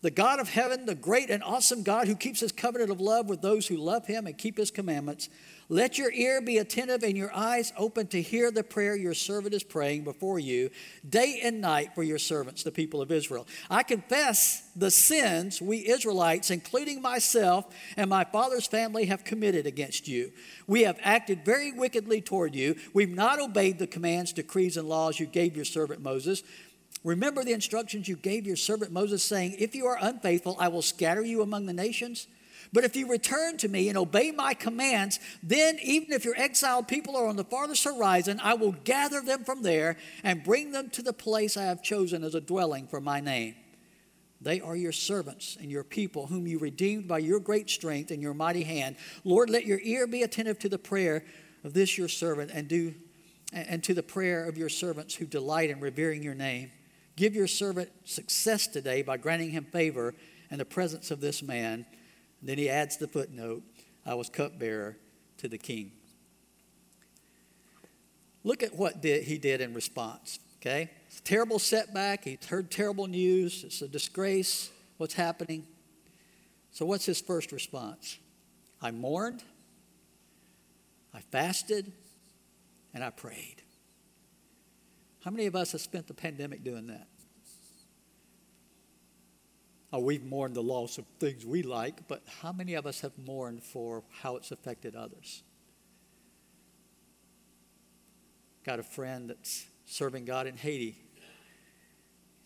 [0.00, 3.28] the God of heaven, the great and awesome God who keeps his covenant of love
[3.28, 5.28] with those who love him and keep his commandments,
[5.68, 9.54] let your ear be attentive and your eyes open to hear the prayer your servant
[9.54, 10.70] is praying before you
[11.08, 13.46] day and night for your servants, the people of Israel.
[13.70, 20.06] I confess the sins we Israelites, including myself and my father's family, have committed against
[20.06, 20.32] you.
[20.66, 22.76] We have acted very wickedly toward you.
[22.92, 26.42] We've not obeyed the commands, decrees, and laws you gave your servant Moses.
[27.04, 30.82] Remember the instructions you gave your servant Moses, saying, If you are unfaithful, I will
[30.82, 32.26] scatter you among the nations.
[32.72, 36.88] But if you return to me and obey my commands, then even if your exiled
[36.88, 40.90] people are on the farthest horizon, I will gather them from there and bring them
[40.90, 43.54] to the place I have chosen as a dwelling for my name.
[44.40, 48.20] They are your servants and your people, whom you redeemed by your great strength and
[48.20, 48.96] your mighty hand.
[49.24, 51.24] Lord, let your ear be attentive to the prayer
[51.64, 52.94] of this your servant and do
[53.52, 56.72] and to the prayer of your servants who delight in revering your name.
[57.16, 60.14] Give your servant success today by granting him favor
[60.50, 61.86] in the presence of this man
[62.48, 63.62] then he adds the footnote
[64.06, 64.96] I was cupbearer
[65.38, 65.92] to the king.
[68.42, 70.38] Look at what did, he did in response.
[70.60, 70.90] Okay?
[71.08, 72.24] It's a terrible setback.
[72.24, 73.64] He heard terrible news.
[73.64, 74.70] It's a disgrace.
[74.98, 75.66] What's happening?
[76.70, 78.18] So, what's his first response?
[78.82, 79.42] I mourned,
[81.12, 81.92] I fasted,
[82.92, 83.62] and I prayed.
[85.24, 87.06] How many of us have spent the pandemic doing that?
[89.94, 93.12] Oh, we've mourned the loss of things we like, but how many of us have
[93.16, 95.44] mourned for how it's affected others?
[98.66, 100.96] Got a friend that's serving God in Haiti.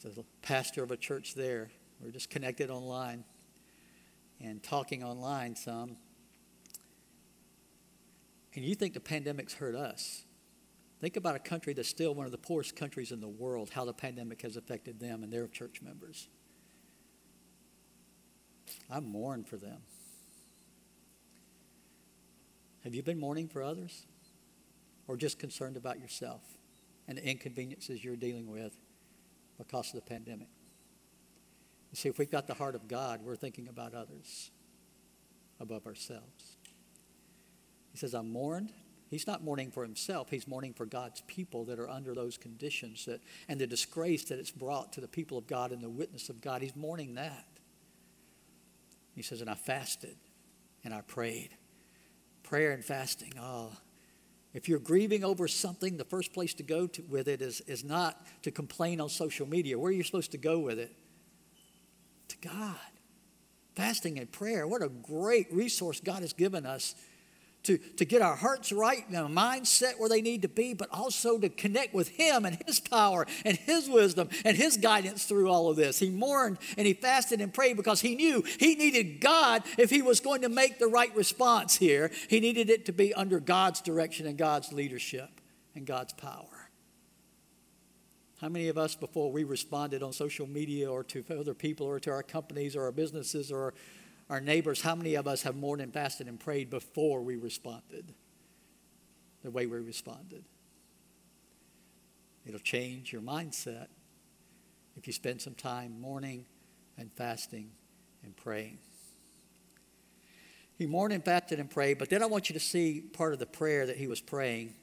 [0.02, 1.70] He's a pastor of a church there.
[2.02, 3.24] We're just connected online
[4.42, 5.96] and talking online some.
[8.54, 10.24] And you think the pandemic's hurt us.
[11.00, 13.87] Think about a country that's still one of the poorest countries in the world, how
[13.87, 16.28] the pandemic has affected them and their church members.
[18.90, 19.78] I mourn for them.
[22.85, 24.07] Have you been mourning for others?
[25.07, 26.42] Or just concerned about yourself
[27.07, 28.74] and the inconveniences you're dealing with
[29.57, 30.48] because of the pandemic?
[31.90, 34.50] You see, if we've got the heart of God, we're thinking about others
[35.59, 36.57] above ourselves.
[37.92, 38.72] He says, I'm mourned.
[39.11, 40.28] He's not mourning for himself.
[40.31, 44.38] He's mourning for God's people that are under those conditions that, and the disgrace that
[44.38, 46.61] it's brought to the people of God and the witness of God.
[46.61, 47.46] He's mourning that.
[49.18, 50.16] He says, and I fasted
[50.85, 51.50] and I prayed.
[52.42, 53.35] Prayer and fasting.
[53.38, 53.72] Oh,
[54.54, 57.85] if you're grieving over something, the first place to go to, with it is, is
[57.85, 59.78] not to complain on social media.
[59.78, 60.94] Where are you supposed to go with it?
[62.28, 62.76] To God.
[63.74, 64.66] Fasting and prayer.
[64.66, 66.94] What a great resource God has given us
[67.68, 70.72] to, to get our hearts right and our minds set where they need to be,
[70.72, 75.24] but also to connect with Him and His power and His wisdom and His guidance
[75.24, 75.98] through all of this.
[75.98, 80.00] He mourned and he fasted and prayed because he knew he needed God if he
[80.00, 82.11] was going to make the right response here.
[82.28, 85.28] He needed it to be under God's direction and God's leadership
[85.74, 86.70] and God's power.
[88.40, 92.00] How many of us, before we responded on social media or to other people or
[92.00, 93.74] to our companies or our businesses or
[94.30, 98.12] our neighbors, how many of us have mourned and fasted and prayed before we responded
[99.42, 100.44] the way we responded?
[102.46, 103.86] It'll change your mindset
[104.96, 106.46] if you spend some time mourning
[106.96, 107.70] and fasting
[108.22, 108.78] and praying.
[110.76, 113.38] He mourned and fasted and prayed, but then I want you to see part of
[113.38, 114.74] the prayer that he was praying.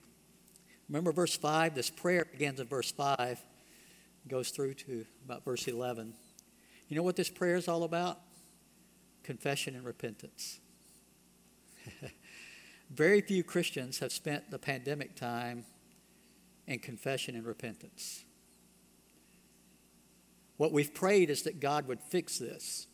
[0.89, 1.73] Remember verse 5?
[1.73, 3.39] This prayer begins in verse 5,
[4.27, 6.13] goes through to about verse 11.
[6.87, 8.19] You know what this prayer is all about?
[9.25, 10.59] Confession and repentance.
[12.91, 15.65] Very few Christians have spent the pandemic time
[16.67, 18.23] in confession and repentance.
[20.57, 22.87] What we've prayed is that God would fix this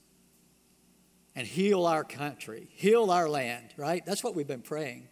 [1.36, 4.06] and heal our country, heal our land, right?
[4.06, 5.10] That's what we've been praying.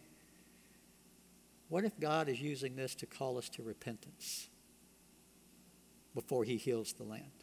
[1.68, 4.50] What if God is using this to call us to repentance
[6.16, 7.39] before He heals the land?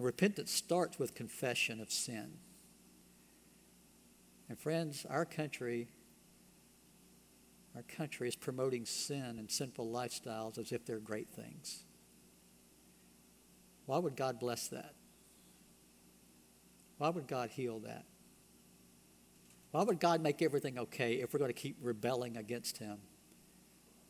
[0.00, 2.38] And repentance starts with confession of sin.
[4.48, 5.88] And friends, our country
[7.76, 11.84] our country is promoting sin and sinful lifestyles as if they're great things.
[13.84, 14.94] Why would God bless that?
[16.96, 18.06] Why would God heal that?
[19.70, 23.00] Why would God make everything okay if we're going to keep rebelling against Him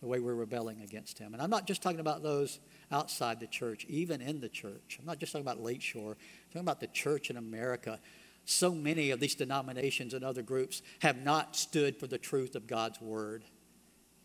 [0.00, 1.32] the way we're rebelling against Him?
[1.32, 2.60] And I'm not just talking about those
[2.90, 4.98] outside the church, even in the church.
[4.98, 7.98] I'm not just talking about Lakeshore, I'm talking about the church in America.
[8.46, 12.66] So many of these denominations and other groups have not stood for the truth of
[12.66, 13.44] God's word.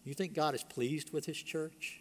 [0.04, 2.00] You think God is pleased with his church?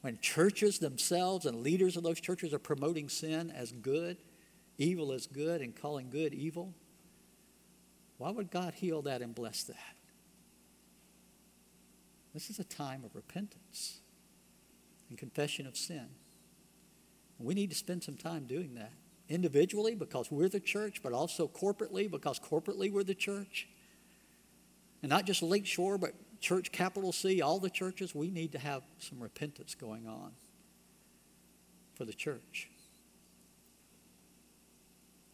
[0.00, 4.16] When churches themselves and leaders of those churches are promoting sin as good,
[4.78, 6.74] evil as good, and calling good evil,
[8.18, 9.96] why would God heal that and bless that?
[12.32, 14.00] This is a time of repentance
[15.08, 16.06] and confession of sin.
[17.38, 18.92] We need to spend some time doing that
[19.28, 23.68] individually because we're the church, but also corporately because corporately we're the church.
[25.02, 28.82] And not just Lakeshore, but church capital C, all the churches, we need to have
[28.98, 30.32] some repentance going on
[31.94, 32.68] for the church.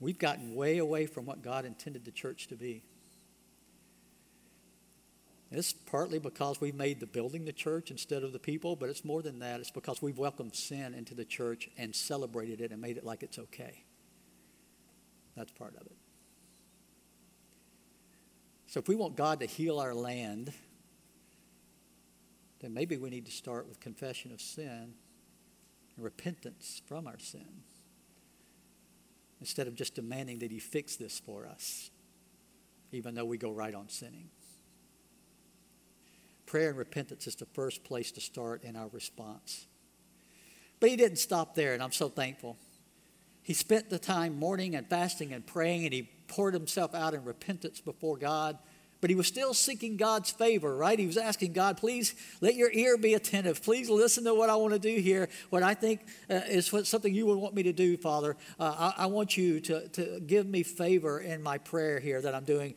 [0.00, 2.84] We've gotten way away from what God intended the church to be.
[5.50, 9.04] It's partly because we've made the building the church instead of the people, but it's
[9.04, 9.60] more than that.
[9.60, 13.22] It's because we've welcomed sin into the church and celebrated it and made it like
[13.22, 13.84] it's okay.
[15.36, 15.96] That's part of it.
[18.66, 20.52] So if we want God to heal our land,
[22.60, 24.92] then maybe we need to start with confession of sin
[25.96, 27.62] and repentance from our sin
[29.40, 31.90] instead of just demanding that He fix this for us,
[32.92, 34.28] even though we go right on sinning
[36.48, 39.66] prayer and repentance is the first place to start in our response.
[40.80, 42.56] But he didn't stop there, and I'm so thankful.
[43.42, 47.24] He spent the time mourning and fasting and praying, and he poured himself out in
[47.24, 48.58] repentance before God.
[49.00, 50.98] But he was still seeking God's favor, right?
[50.98, 53.62] He was asking God, please let your ear be attentive.
[53.62, 55.28] Please listen to what I want to do here.
[55.50, 58.36] What I think uh, is what, something you would want me to do, Father.
[58.58, 62.34] Uh, I, I, want you to, to give me favor in my prayer here that
[62.34, 62.74] I'm doing.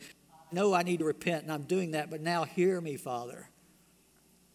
[0.52, 3.48] I know I need to repent, and I'm doing that, but now hear me, Father.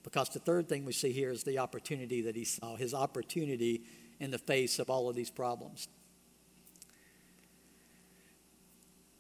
[0.08, 3.82] Because the third thing we see here is the opportunity that he saw, his opportunity
[4.22, 5.90] in the face of all of these problems.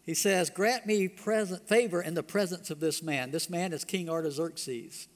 [0.05, 3.31] He says, Grant me present favor in the presence of this man.
[3.31, 5.09] This man is King Artaxerxes.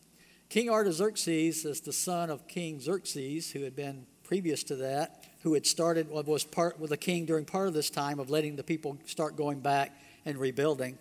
[0.49, 5.53] King Artaxerxes is the son of King Xerxes, who had been previous to that, who
[5.53, 8.63] had started, was part with the king during part of this time of letting the
[8.63, 10.97] people start going back and rebuilding.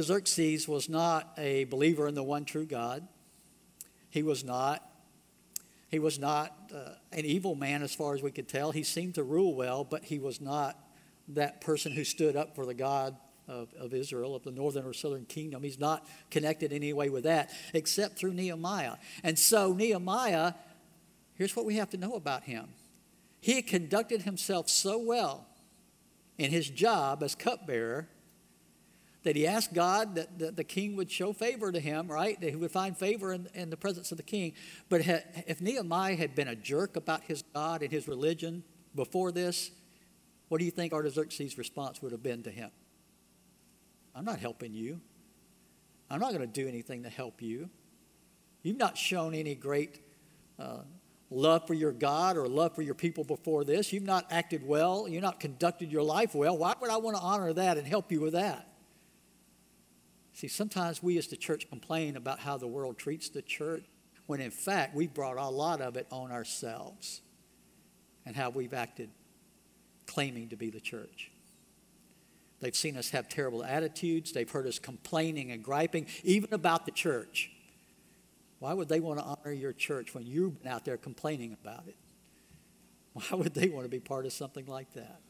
[0.00, 3.06] Xerxes was not a believer in the one true God.
[4.10, 4.82] He was not.
[5.90, 8.72] He was not uh, an evil man as far as we could tell.
[8.72, 10.78] He seemed to rule well, but he was not
[11.28, 13.16] that person who stood up for the God
[13.48, 15.62] of, of Israel, of the northern or southern kingdom.
[15.62, 18.96] He's not connected in any way with that, except through Nehemiah.
[19.22, 20.54] And so, Nehemiah,
[21.34, 22.68] here's what we have to know about him
[23.40, 25.46] he conducted himself so well
[26.36, 28.08] in his job as cupbearer
[29.26, 32.40] that he asked God that, that the king would show favor to him, right?
[32.40, 34.52] That he would find favor in, in the presence of the king.
[34.88, 35.00] But
[35.48, 38.62] if Nehemiah had been a jerk about his God and his religion
[38.94, 39.72] before this,
[40.46, 42.70] what do you think Artaxerxes' response would have been to him?
[44.14, 45.00] I'm not helping you.
[46.08, 47.68] I'm not going to do anything to help you.
[48.62, 49.98] You've not shown any great
[50.56, 50.82] uh,
[51.30, 53.92] love for your God or love for your people before this.
[53.92, 55.08] You've not acted well.
[55.08, 56.56] You've not conducted your life well.
[56.56, 58.68] Why would I want to honor that and help you with that?
[60.36, 63.84] See, sometimes we as the church complain about how the world treats the church,
[64.26, 67.22] when in fact we brought a lot of it on ourselves
[68.26, 69.08] and how we've acted
[70.06, 71.30] claiming to be the church.
[72.60, 74.32] They've seen us have terrible attitudes.
[74.32, 77.50] They've heard us complaining and griping, even about the church.
[78.58, 81.84] Why would they want to honor your church when you've been out there complaining about
[81.88, 81.96] it?
[83.14, 85.22] Why would they want to be part of something like that?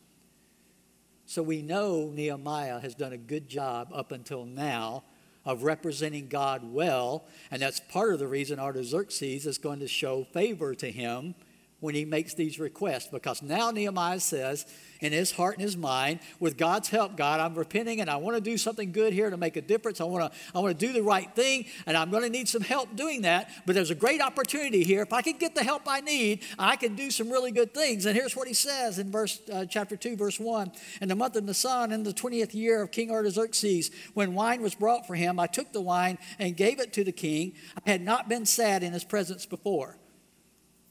[1.26, 5.02] So we know Nehemiah has done a good job up until now
[5.44, 10.22] of representing God well, and that's part of the reason Artaxerxes is going to show
[10.22, 11.34] favor to him
[11.80, 14.66] when he makes these requests because now Nehemiah says,
[15.00, 16.20] in his heart and his mind.
[16.40, 19.36] With God's help, God, I'm repenting and I want to do something good here to
[19.36, 20.00] make a difference.
[20.00, 22.48] I want to, I want to do the right thing and I'm going to need
[22.48, 23.50] some help doing that.
[23.64, 25.02] But there's a great opportunity here.
[25.02, 28.06] If I can get the help I need, I can do some really good things.
[28.06, 30.72] And here's what he says in verse uh, chapter 2, verse 1.
[31.00, 34.74] In the month of Nisan, in the 20th year of King Artaxerxes, when wine was
[34.74, 37.54] brought for him, I took the wine and gave it to the king.
[37.86, 39.96] I had not been sad in his presence before.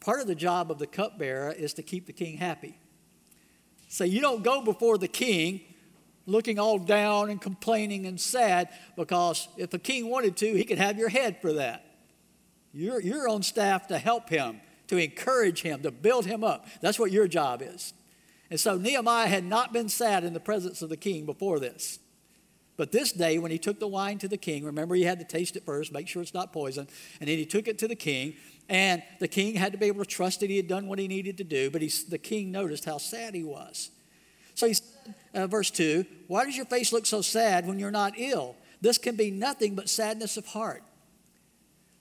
[0.05, 2.77] Part of the job of the cupbearer is to keep the king happy.
[3.87, 5.61] So you don't go before the king
[6.27, 10.77] looking all down and complaining and sad because if the king wanted to, he could
[10.77, 11.83] have your head for that.
[12.71, 16.67] You're, you're on staff to help him, to encourage him, to build him up.
[16.81, 17.91] That's what your job is.
[18.51, 21.97] And so Nehemiah had not been sad in the presence of the king before this.
[22.77, 25.25] But this day, when he took the wine to the king, remember he had to
[25.25, 26.87] taste it first, make sure it's not poison,
[27.19, 28.35] and then he took it to the king.
[28.67, 31.07] And the king had to be able to trust that he had done what he
[31.07, 33.91] needed to do, but he, the king noticed how sad he was.
[34.55, 37.91] So he said, uh, verse 2 Why does your face look so sad when you're
[37.91, 38.55] not ill?
[38.81, 40.83] This can be nothing but sadness of heart.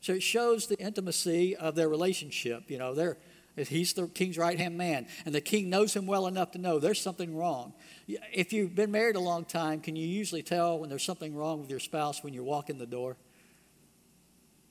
[0.00, 2.70] So it shows the intimacy of their relationship.
[2.70, 3.16] You know, they're,
[3.56, 6.78] he's the king's right hand man, and the king knows him well enough to know
[6.78, 7.72] there's something wrong.
[8.06, 11.60] If you've been married a long time, can you usually tell when there's something wrong
[11.60, 13.16] with your spouse when you walk in the door?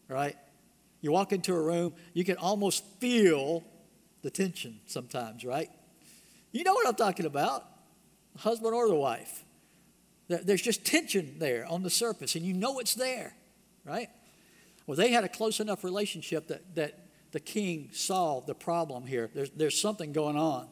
[0.08, 0.36] Right?
[1.04, 3.62] You walk into a room, you can almost feel
[4.22, 5.70] the tension sometimes, right?
[6.54, 7.66] You know what I'm talking about,
[8.38, 9.44] husband or the wife.
[10.30, 13.36] There's just tension there on the surface, and you know it's there,
[13.84, 14.08] right?
[14.88, 17.00] Well, they had a close enough relationship that, that
[17.34, 19.30] the king saw the problem here.
[19.34, 20.70] There's, there's something going on.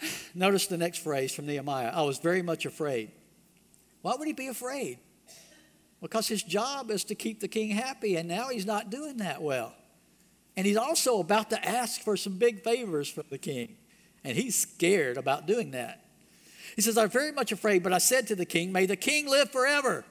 [0.34, 3.10] Notice the next phrase from Nehemiah I was very much afraid.
[4.00, 5.00] Why would he be afraid?
[6.00, 9.42] Because his job is to keep the king happy, and now he's not doing that
[9.42, 9.74] well.
[10.56, 13.76] And he's also about to ask for some big favors from the king,
[14.24, 16.04] and he's scared about doing that.
[16.76, 19.28] He says, I'm very much afraid, but I said to the king, May the king
[19.28, 20.04] live forever.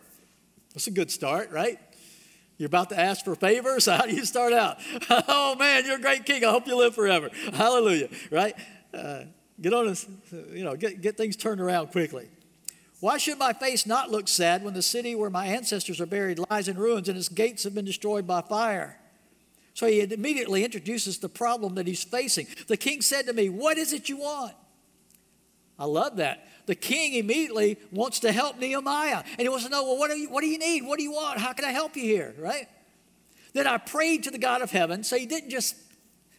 [0.74, 1.80] That's a good start, right?
[2.58, 3.86] You're about to ask for favors.
[3.88, 4.78] How do you start out?
[5.10, 6.44] oh man, you're a great king.
[6.44, 7.30] I hope you live forever.
[7.54, 8.54] Hallelujah, right?
[8.94, 9.24] Uh,
[9.60, 10.06] get on this,
[10.52, 12.28] you know, get, get things turned around quickly.
[13.00, 16.40] Why should my face not look sad when the city where my ancestors are buried
[16.50, 19.00] lies in ruins and its gates have been destroyed by fire?
[19.74, 22.48] So he immediately introduces the problem that he's facing.
[22.68, 24.54] The king said to me, What is it you want?
[25.78, 26.46] I love that.
[26.66, 29.24] The king immediately wants to help Nehemiah.
[29.32, 30.86] And he wants to know, Well, what do you, what do you need?
[30.86, 31.40] What do you want?
[31.40, 32.36] How can I help you here?
[32.38, 32.68] Right?
[33.54, 35.04] Then I prayed to the God of heaven.
[35.06, 35.78] So he didn't just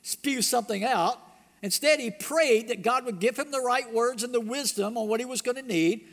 [0.02, 1.18] spew something out.
[1.62, 5.08] Instead, he prayed that God would give him the right words and the wisdom on
[5.08, 6.06] what he was going to need.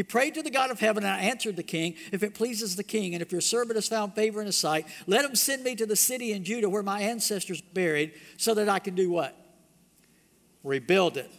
[0.00, 2.74] He prayed to the God of heaven, and I answered the king, If it pleases
[2.74, 5.62] the king, and if your servant has found favor in his sight, let him send
[5.62, 8.94] me to the city in Judah where my ancestors are buried, so that I can
[8.94, 9.36] do what?
[10.64, 11.30] Rebuild it.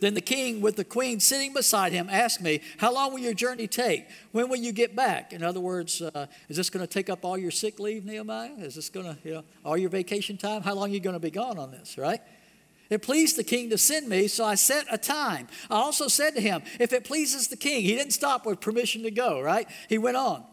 [0.00, 3.34] Then the king, with the queen sitting beside him, asked me, How long will your
[3.34, 4.08] journey take?
[4.32, 5.32] When will you get back?
[5.32, 8.54] In other words, uh, is this going to take up all your sick leave, Nehemiah?
[8.58, 10.62] Is this going to, you know, all your vacation time?
[10.62, 12.20] How long are you going to be gone on this, right?
[12.90, 15.46] It pleased the king to send me, so I set a time.
[15.70, 19.04] I also said to him, If it pleases the king, he didn't stop with permission
[19.04, 19.68] to go, right?
[19.88, 20.44] He went on.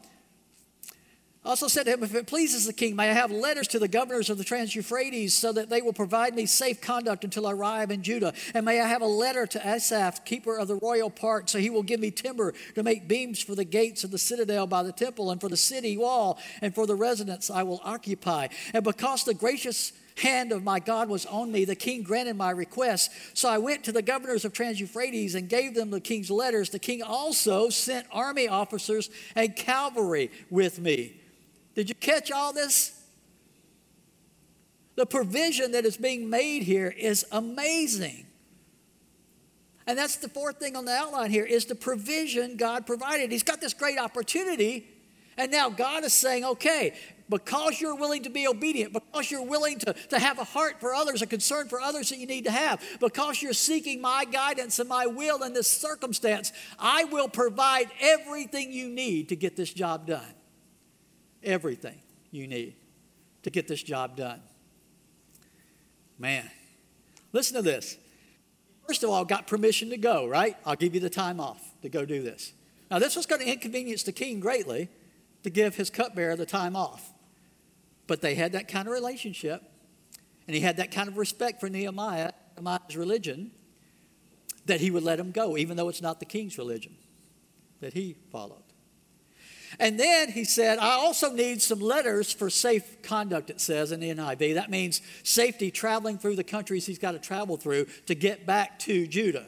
[1.43, 3.79] I also said to him, If it pleases the king, may I have letters to
[3.79, 7.47] the governors of the Trans Euphrates so that they will provide me safe conduct until
[7.47, 8.33] I arrive in Judah?
[8.53, 11.71] And may I have a letter to Asaph, keeper of the royal park, so he
[11.71, 14.91] will give me timber to make beams for the gates of the citadel by the
[14.91, 18.49] temple and for the city wall and for the residence I will occupy.
[18.73, 22.51] And because the gracious hand of my God was on me, the king granted my
[22.51, 23.11] request.
[23.33, 26.69] So I went to the governors of Trans Euphrates and gave them the king's letters.
[26.69, 31.21] The king also sent army officers and cavalry with me.
[31.75, 32.93] Did you catch all this?
[34.95, 38.25] The provision that is being made here is amazing.
[39.85, 43.31] And that's the fourth thing on the outline here is the provision God provided.
[43.31, 44.87] He's got this great opportunity,
[45.37, 46.93] and now God is saying, okay,
[47.29, 50.93] because you're willing to be obedient, because you're willing to, to have a heart for
[50.93, 54.79] others, a concern for others that you need to have, because you're seeking my guidance
[54.79, 59.73] and my will in this circumstance, I will provide everything you need to get this
[59.73, 60.33] job done
[61.43, 61.95] everything
[62.31, 62.75] you need
[63.43, 64.41] to get this job done.
[66.19, 66.49] Man,
[67.31, 67.97] listen to this.
[68.87, 70.55] First of all, got permission to go, right?
[70.65, 72.53] I'll give you the time off to go do this.
[72.89, 74.89] Now, this was going to inconvenience the king greatly
[75.43, 77.13] to give his cupbearer the time off.
[78.07, 79.61] But they had that kind of relationship,
[80.47, 83.51] and he had that kind of respect for Nehemiah, Nehemiah's religion,
[84.65, 86.95] that he would let him go, even though it's not the king's religion
[87.81, 88.63] that he followed.
[89.79, 93.99] And then he said, I also need some letters for safe conduct, it says in
[93.99, 94.55] the NIV.
[94.55, 98.79] That means safety traveling through the countries he's got to travel through to get back
[98.79, 99.45] to Judah.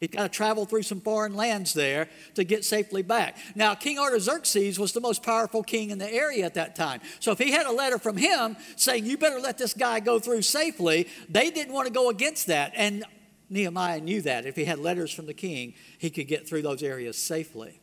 [0.00, 3.36] He's got to travel through some foreign lands there to get safely back.
[3.54, 7.00] Now, King Artaxerxes was the most powerful king in the area at that time.
[7.18, 10.18] So if he had a letter from him saying, You better let this guy go
[10.18, 12.72] through safely, they didn't want to go against that.
[12.76, 13.04] And
[13.50, 14.46] Nehemiah knew that.
[14.46, 17.80] If he had letters from the king, he could get through those areas safely.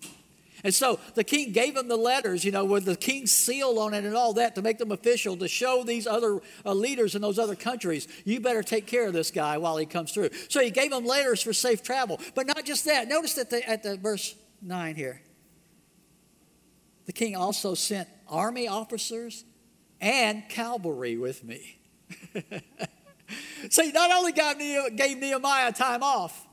[0.65, 3.93] And so the king gave him the letters, you know, with the king's seal on
[3.93, 7.21] it and all that to make them official, to show these other uh, leaders in
[7.21, 10.31] those other countries, you better take care of this guy while he comes through.
[10.49, 12.19] So he gave him letters for safe travel.
[12.33, 13.07] But not just that.
[13.07, 15.21] Notice that the, at the verse 9 here.
[17.05, 19.45] The king also sent army officers
[20.01, 21.77] and cavalry with me.
[23.69, 26.47] See, not only gave Nehemiah time off,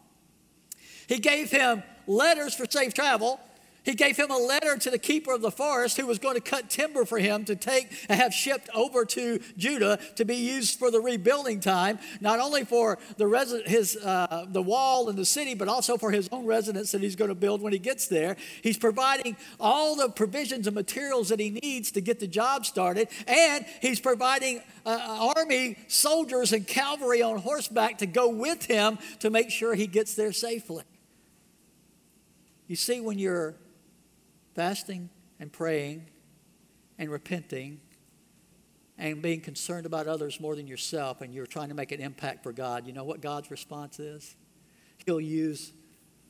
[1.07, 3.41] he gave him letters for safe travel
[3.85, 6.41] he gave him a letter to the keeper of the forest who was going to
[6.41, 10.79] cut timber for him to take and have shipped over to Judah to be used
[10.79, 15.55] for the rebuilding time, not only for the his, uh, the wall and the city,
[15.55, 18.37] but also for his own residence that he's going to build when he gets there.
[18.63, 23.09] He's providing all the provisions and materials that he needs to get the job started,
[23.27, 29.31] and he's providing uh, army soldiers and cavalry on horseback to go with him to
[29.31, 30.85] make sure he gets there safely.
[32.69, 33.55] You see, when you're
[34.55, 36.09] fasting and praying
[36.99, 37.81] and repenting
[38.99, 42.43] and being concerned about others more than yourself and you're trying to make an impact
[42.43, 44.37] for God, you know what God's response is?
[45.07, 45.73] He'll use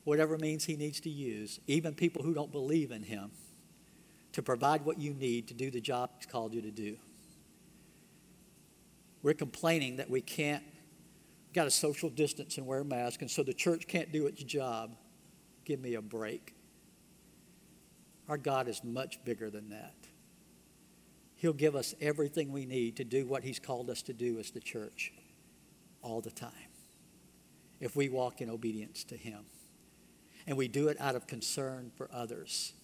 [0.04, 3.30] whatever means He needs to use, even people who don't believe in Him,
[4.32, 6.96] to provide what you need to do the job He's called you to do.
[9.22, 10.64] We're complaining that we can't,
[11.52, 14.96] got a social distance and wear masks, and so the church can't do its job.
[15.64, 16.54] Give me a break.
[18.28, 19.94] Our God is much bigger than that.
[21.36, 24.50] He'll give us everything we need to do what He's called us to do as
[24.50, 25.12] the church
[26.00, 26.50] all the time
[27.80, 29.44] if we walk in obedience to Him.
[30.46, 32.74] And we do it out of concern for others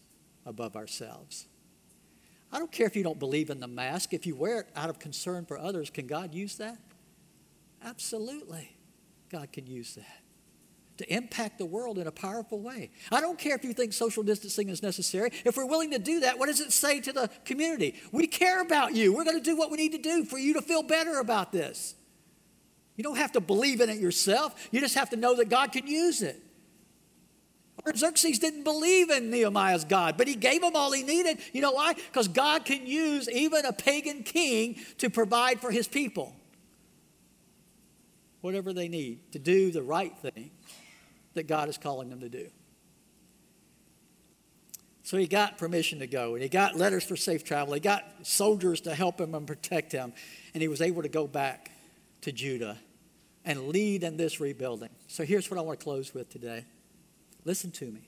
[0.44, 1.46] above ourselves.
[2.52, 4.12] I don't care if you don't believe in the mask.
[4.12, 6.78] If you wear it out of concern for others, can God use that?
[7.84, 8.76] Absolutely.
[9.30, 10.22] God can use that
[10.98, 12.90] to impact the world in a powerful way.
[13.10, 15.30] I don't care if you think social distancing is necessary.
[15.44, 17.94] If we're willing to do that, what does it say to the community?
[18.12, 19.14] We care about you.
[19.14, 21.52] We're going to do what we need to do for you to feel better about
[21.52, 21.94] this.
[22.96, 25.72] You don't have to believe in it yourself, you just have to know that God
[25.72, 26.42] can use it.
[27.96, 31.38] Xerxes didn't believe in Nehemiah's God, but he gave him all he needed.
[31.52, 31.94] You know why?
[31.94, 36.34] Because God can use even a pagan king to provide for his people
[38.40, 40.50] whatever they need to do the right thing
[41.34, 42.48] that God is calling them to do.
[45.02, 47.72] So he got permission to go, and he got letters for safe travel.
[47.72, 50.12] He got soldiers to help him and protect him,
[50.52, 51.70] and he was able to go back
[52.20, 52.76] to Judah
[53.44, 54.90] and lead in this rebuilding.
[55.06, 56.64] So here's what I want to close with today.
[57.46, 58.02] Listen to me.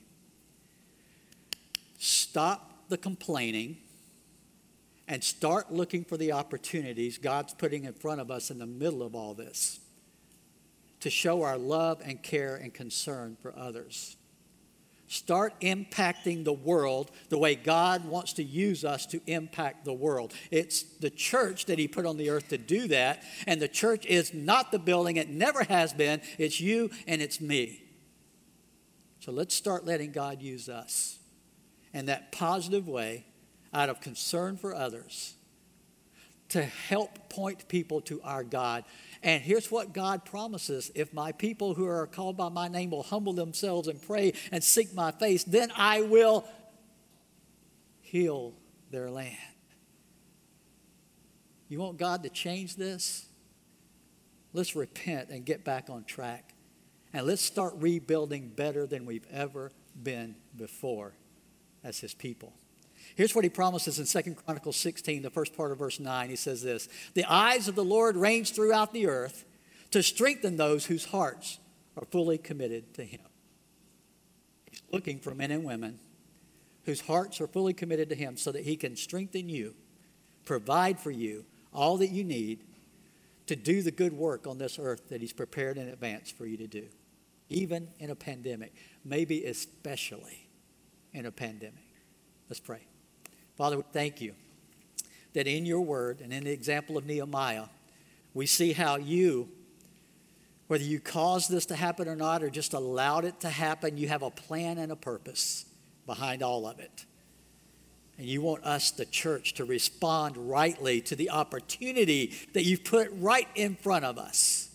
[1.97, 3.77] Stop the complaining
[5.07, 9.01] and start looking for the opportunities God's putting in front of us in the middle
[9.01, 9.79] of all this
[11.01, 14.15] to show our love and care and concern for others.
[15.07, 20.33] Start impacting the world the way God wants to use us to impact the world.
[20.51, 24.05] It's the church that He put on the earth to do that, and the church
[24.05, 26.21] is not the building, it never has been.
[26.37, 27.83] It's you and it's me.
[29.19, 31.19] So let's start letting God use us
[31.93, 33.25] in that positive way
[33.73, 35.35] out of concern for others
[36.51, 38.83] to help point people to our God.
[39.23, 43.03] And here's what God promises if my people who are called by my name will
[43.03, 46.45] humble themselves and pray and seek my face, then I will
[48.01, 48.53] heal
[48.89, 49.37] their land.
[51.69, 53.25] You want God to change this?
[54.51, 56.53] Let's repent and get back on track.
[57.13, 59.71] And let's start rebuilding better than we've ever
[60.01, 61.13] been before
[61.81, 62.53] as his people.
[63.15, 66.29] Here's what he promises in 2 Chronicles 16, the first part of verse 9.
[66.29, 69.45] He says this The eyes of the Lord range throughout the earth
[69.91, 71.59] to strengthen those whose hearts
[71.97, 73.21] are fully committed to him.
[74.69, 75.99] He's looking for men and women
[76.85, 79.75] whose hearts are fully committed to him so that he can strengthen you,
[80.45, 82.63] provide for you all that you need
[83.47, 86.57] to do the good work on this earth that he's prepared in advance for you
[86.57, 86.85] to do,
[87.49, 90.49] even in a pandemic, maybe especially
[91.13, 91.83] in a pandemic.
[92.49, 92.81] Let's pray.
[93.57, 94.33] Father, thank you
[95.33, 97.65] that in your word and in the example of Nehemiah,
[98.33, 99.49] we see how you,
[100.67, 104.07] whether you caused this to happen or not, or just allowed it to happen, you
[104.07, 105.65] have a plan and a purpose
[106.05, 107.05] behind all of it.
[108.17, 113.09] And you want us, the church, to respond rightly to the opportunity that you've put
[113.13, 114.69] right in front of us.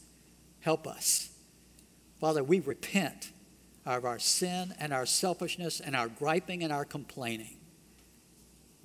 [0.61, 1.31] Help us.
[2.21, 3.31] Father, we repent
[3.85, 7.56] of our sin and our selfishness and our griping and our complaining.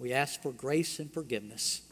[0.01, 1.83] We ask for grace and forgiveness.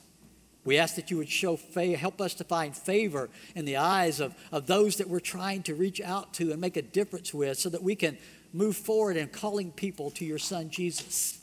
[0.65, 4.19] We ask that you would show favor, help us to find favor in the eyes
[4.19, 7.59] of, of those that we're trying to reach out to and make a difference with
[7.59, 8.17] so that we can
[8.51, 11.39] move forward in calling people to your Son Jesus.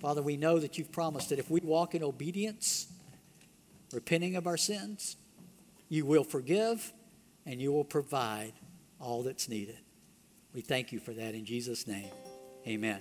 [0.00, 2.86] Father, we know that you've promised that if we walk in obedience,
[3.92, 5.16] repenting of our sins,
[5.88, 6.92] you will forgive
[7.46, 8.52] and you will provide
[9.00, 9.78] all that's needed.
[10.52, 12.10] We thank you for that in Jesus' name.
[12.66, 13.00] Amen.